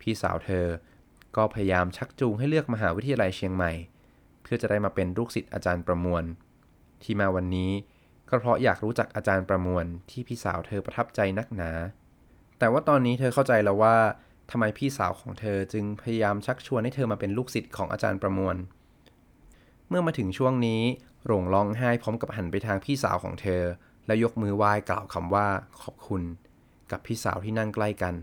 [0.00, 0.66] พี่สาวเธอ
[1.36, 3.72] ก็พยายามชักจูงให้เลือกมหาวิทยาลัยเชียงใหม่
[4.42, 6.24] เพื่อจะได้มาเป็นลูกศิษย์อาจารย์ประมวล
[7.02, 7.70] ที่มาวันนี้
[8.28, 11.70] ก็เพราะอยากรู้จักอาจารย์ประมวลที่พี่สาวเธอประทับใจนักหนา
[12.58, 13.96] แต่ว่าตอนนี้เธอเข้าใจแล้วว่า
[14.50, 18.56] ทำไมพี่สาวของเธอจึงพยายามชักชวนให้เธอมาเป็นลูกศิษย์ของอาจารย์ประมวล
[19.88, 20.82] เมื่อมาถึงช่วงนี้
[21.26, 23.62] หลงร้องไห้พร้อมกับหันไปทางพี่สาวของเธอ
[24.06, 25.46] แล้วยกมือไหว้กล่าวคำว่า
[25.82, 26.22] ขอบคุณ
[26.90, 28.14] กับพี่สาวที่นั่งใกล้กัน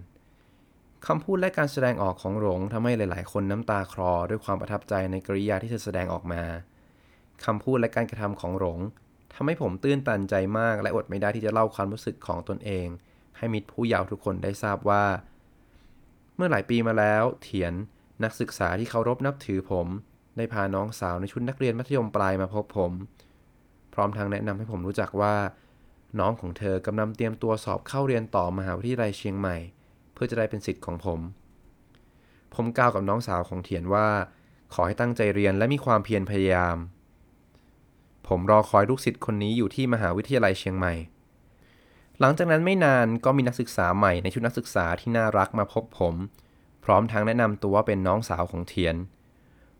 [1.07, 6.43] คำพูดและการแสดงออกของหลงทำให้หลาย ๆ คนน้ำตาคลอด้วยความประทับใจในกริยาที่เธอแสดงออกมา
[7.45, 8.79] คำพูดและการกระทำของหลง
[9.33, 12.87] ทำให้ผมตื้นตันใจมากและอดไม่ได้ที่จะเล่าความรู้สึกของตนเอง
[13.37, 15.03] ให้มิตรผู้เยาว์ทุกคนได้ทราบว่า
[16.43, 17.73] มื่อหลายปีมาแล้ว เถียน
[18.23, 19.87] นักศึกษาที่เคารพนับถือผม
[20.37, 22.91] ได้พาน้องสาวในชุดนักเรียนมัธยมปลายมาพบผม
[23.93, 25.35] พร้อมทั้งแนะนำให้ผมรู้จักว่า
[26.19, 29.57] น้องของเธอกำลังเตรียมตัวสอบเข้าเรียนต่อมหาวิทยาลัยเชียงใหม่
[30.13, 31.19] เพื่อจะได้เป็นสิทธิ์ของผม
[32.55, 34.07] ผมกล่าวกับน้องสาวของเถียนว่า
[34.73, 36.77] ขอให้ตั้งใจเรียนและมีความเพียรพยายาม
[38.27, 40.93] ผมรอคอยลูกศิษย์คนนี้อยู่ที่มหาวิทยาลัยเชียงใหม่
[42.23, 46.15] หลังจากนั้นไม่นานก็มีนักศึกษาใหม่ในชุดนักศึกษาที่น่ารักมาพบผม
[46.83, 48.95] พร้อมทั้งแนะนำตัวว่าเป็นน้องสาวของเทียน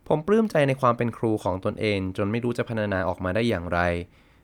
[0.06, 3.80] ผมปลื้มใจในความเป็นครูของตนเอง จนไม่รู้จะพรรณนาออกมาได้อย่างไร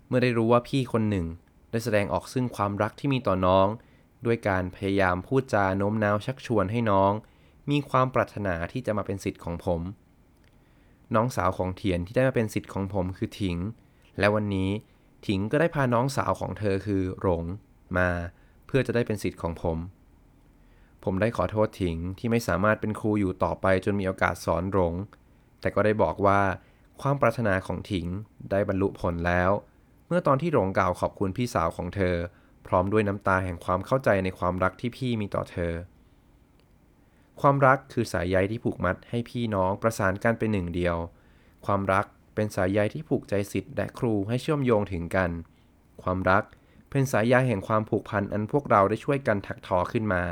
[0.09, 1.26] เมื่อได้รู้ว่าพี่คนหนึ่ง
[1.70, 3.66] ได้แสดงออกซึ่งความรักที่มีต่อน้อง
[4.26, 7.12] ด้วยการพยายามพูดจาโน้มน้าวชักชวนให้น้อง
[7.70, 9.80] มีความปรารถนาที่จะมาเป็นสิทธิ์ของผม
[11.14, 13.57] น้องสาวของเทียนที่ได้มาเป็นสิทธิ์ของผมคือถิง
[14.18, 14.70] และวันนี้
[15.26, 17.44] ถิงก็ได้พาน้องสาวของเธอคือหลง
[17.99, 18.09] มา
[18.66, 19.78] เพื่อจะได้เป็นสิทธิ์ของผม
[21.05, 24.95] ผมได้ขอโทษถิงที่ไม่สามารถเป็นครูอยู่ต่อไปจนมีโอกาสสอนหลง
[25.61, 26.41] แต่ก็ได้บอกว่า
[27.01, 28.07] ความปรารถนาของถิง
[28.51, 29.51] ได้บรรลุผลแล้ว
[30.07, 32.16] เมื่อตอนที่หลงกล่าวขอบคุณพี่สาวของเธอ
[32.66, 35.72] พร้อมด้วยน้ำตาแห่งความเข้าใจในความรักที่พี่มีต่อเธอ
[37.41, 40.97] ความรักคือสายใยที่ผูกมัดให้พี่น้องประสานกันเป็นหนึ่งเดียว
[41.66, 45.30] ความรักเป็นสายใยที่ผูกใจสิทธิ์และครูให้เชื่อมโยงถึงกัน
[46.03, 46.45] ความรัก
[46.91, 50.22] เป็นสายใยแห่งความผูกพันอันพวกเราได้ช่วยกันถักทอขึ้นมา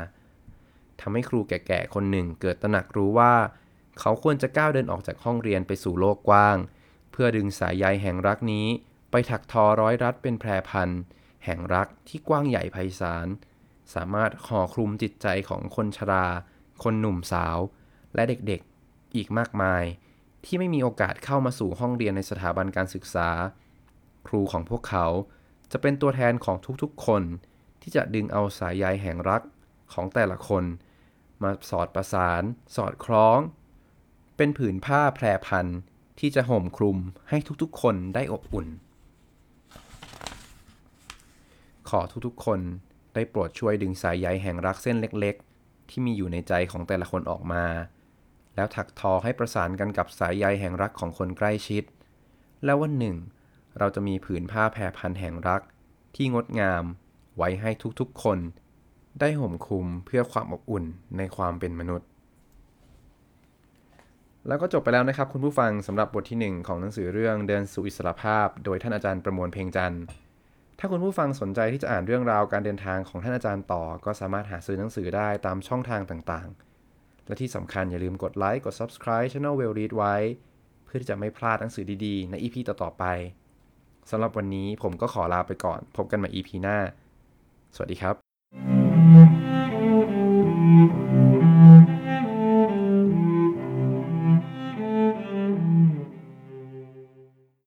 [1.01, 3.33] ทำให้ครูแก่ๆคนหนึ่งเกิดตระหนักรู้ว่า
[3.99, 6.57] เขาควรจะก้าวเดินออกจากห้องเรียนไปสู่โลกกว้าง
[7.11, 8.67] เพื่อดึงสายใยแห่งรักนี้
[9.11, 10.89] ไปถักทอร้อยรัดเป็นแพรพัน
[11.45, 13.27] แห่งรักที่กว้างใหญ่ไพศาล
[13.93, 16.27] สามารถห่อคลุมจิตใจของคนชรา
[16.83, 17.57] คนหนุ่มสาว
[18.15, 19.83] และเด็กๆ อีกมากมาย
[20.45, 23.29] ที่ไม่มีโอกาสเข้ามาสู่ห้องเรียนในสถาบันการศึกษา
[24.27, 25.05] ครูของพวกเขา
[25.71, 27.23] จะเป็นตัวแทนของทุกๆคน
[27.81, 29.41] ที่จะดึงเอาสายใยแห่งรัก
[29.93, 30.63] ของแต่ละคน
[31.43, 32.43] มาสอดประสาน
[32.75, 33.39] สอดคล้อง
[34.37, 35.65] เป็นผืนผ้าแพรพัน
[36.19, 36.97] ที่จะห่มคลุม
[37.29, 38.67] ให้ทุกๆ คนได้อบอุ่น
[41.89, 42.59] ขอทุกๆ คน
[43.13, 47.65] ได้โปรดช่วยดึงสายใยแห่งรักเส้นเล็กๆ ที่มีอยู่ในใจของแต่ละคนออกมา
[48.55, 51.83] แล้วถักทอให้ประสานกันกับสายใยแห่งรักของคนใกล้ชิด
[52.65, 53.15] แล้ววันหนึ่ง
[53.79, 55.61] เราจะมีผืนผ้าแพรพันแห่งรัก
[56.15, 56.83] ที่งดงาม
[57.37, 57.69] ไว้ให้
[57.99, 58.39] ทุกๆคน
[59.19, 60.83] ได้ห่มคลุมเพื่อความอบอุ่น
[61.17, 62.07] ในความเป็นมนุษย์
[64.47, 70.03] แล้วก็จบไปแล้วนะครับคุณผู้ฟังสำหรับบทที่ 1 ของหนังสือเรื่องเดินสู่อิสรภาพ โดยท่านอาจารย์ประมวลเพลงจันทร์
[70.79, 80.15] ถ้าคุณผู้ฟังสนใจที่จะอ่านเรื่องราวการเดินทางของท่านอาจารย์ต่อ ก็สามารถหาซื้อหนังสือได้ตามช่องทางต่างๆ และที่สำคัญอย่าลืมกดไลค์กด subscribe Channel Well Read ไว้
[80.85, 83.03] เพื่อที่จะไม่พลาดหนังสือดีๆ ใน EP ต่อๆไป
[84.09, 86.77] สำหรับวันนี้ผมก็ขอลาไปก่อน พบกันใหม่ EP หน้า
[87.75, 88.15] สวัสดีครับ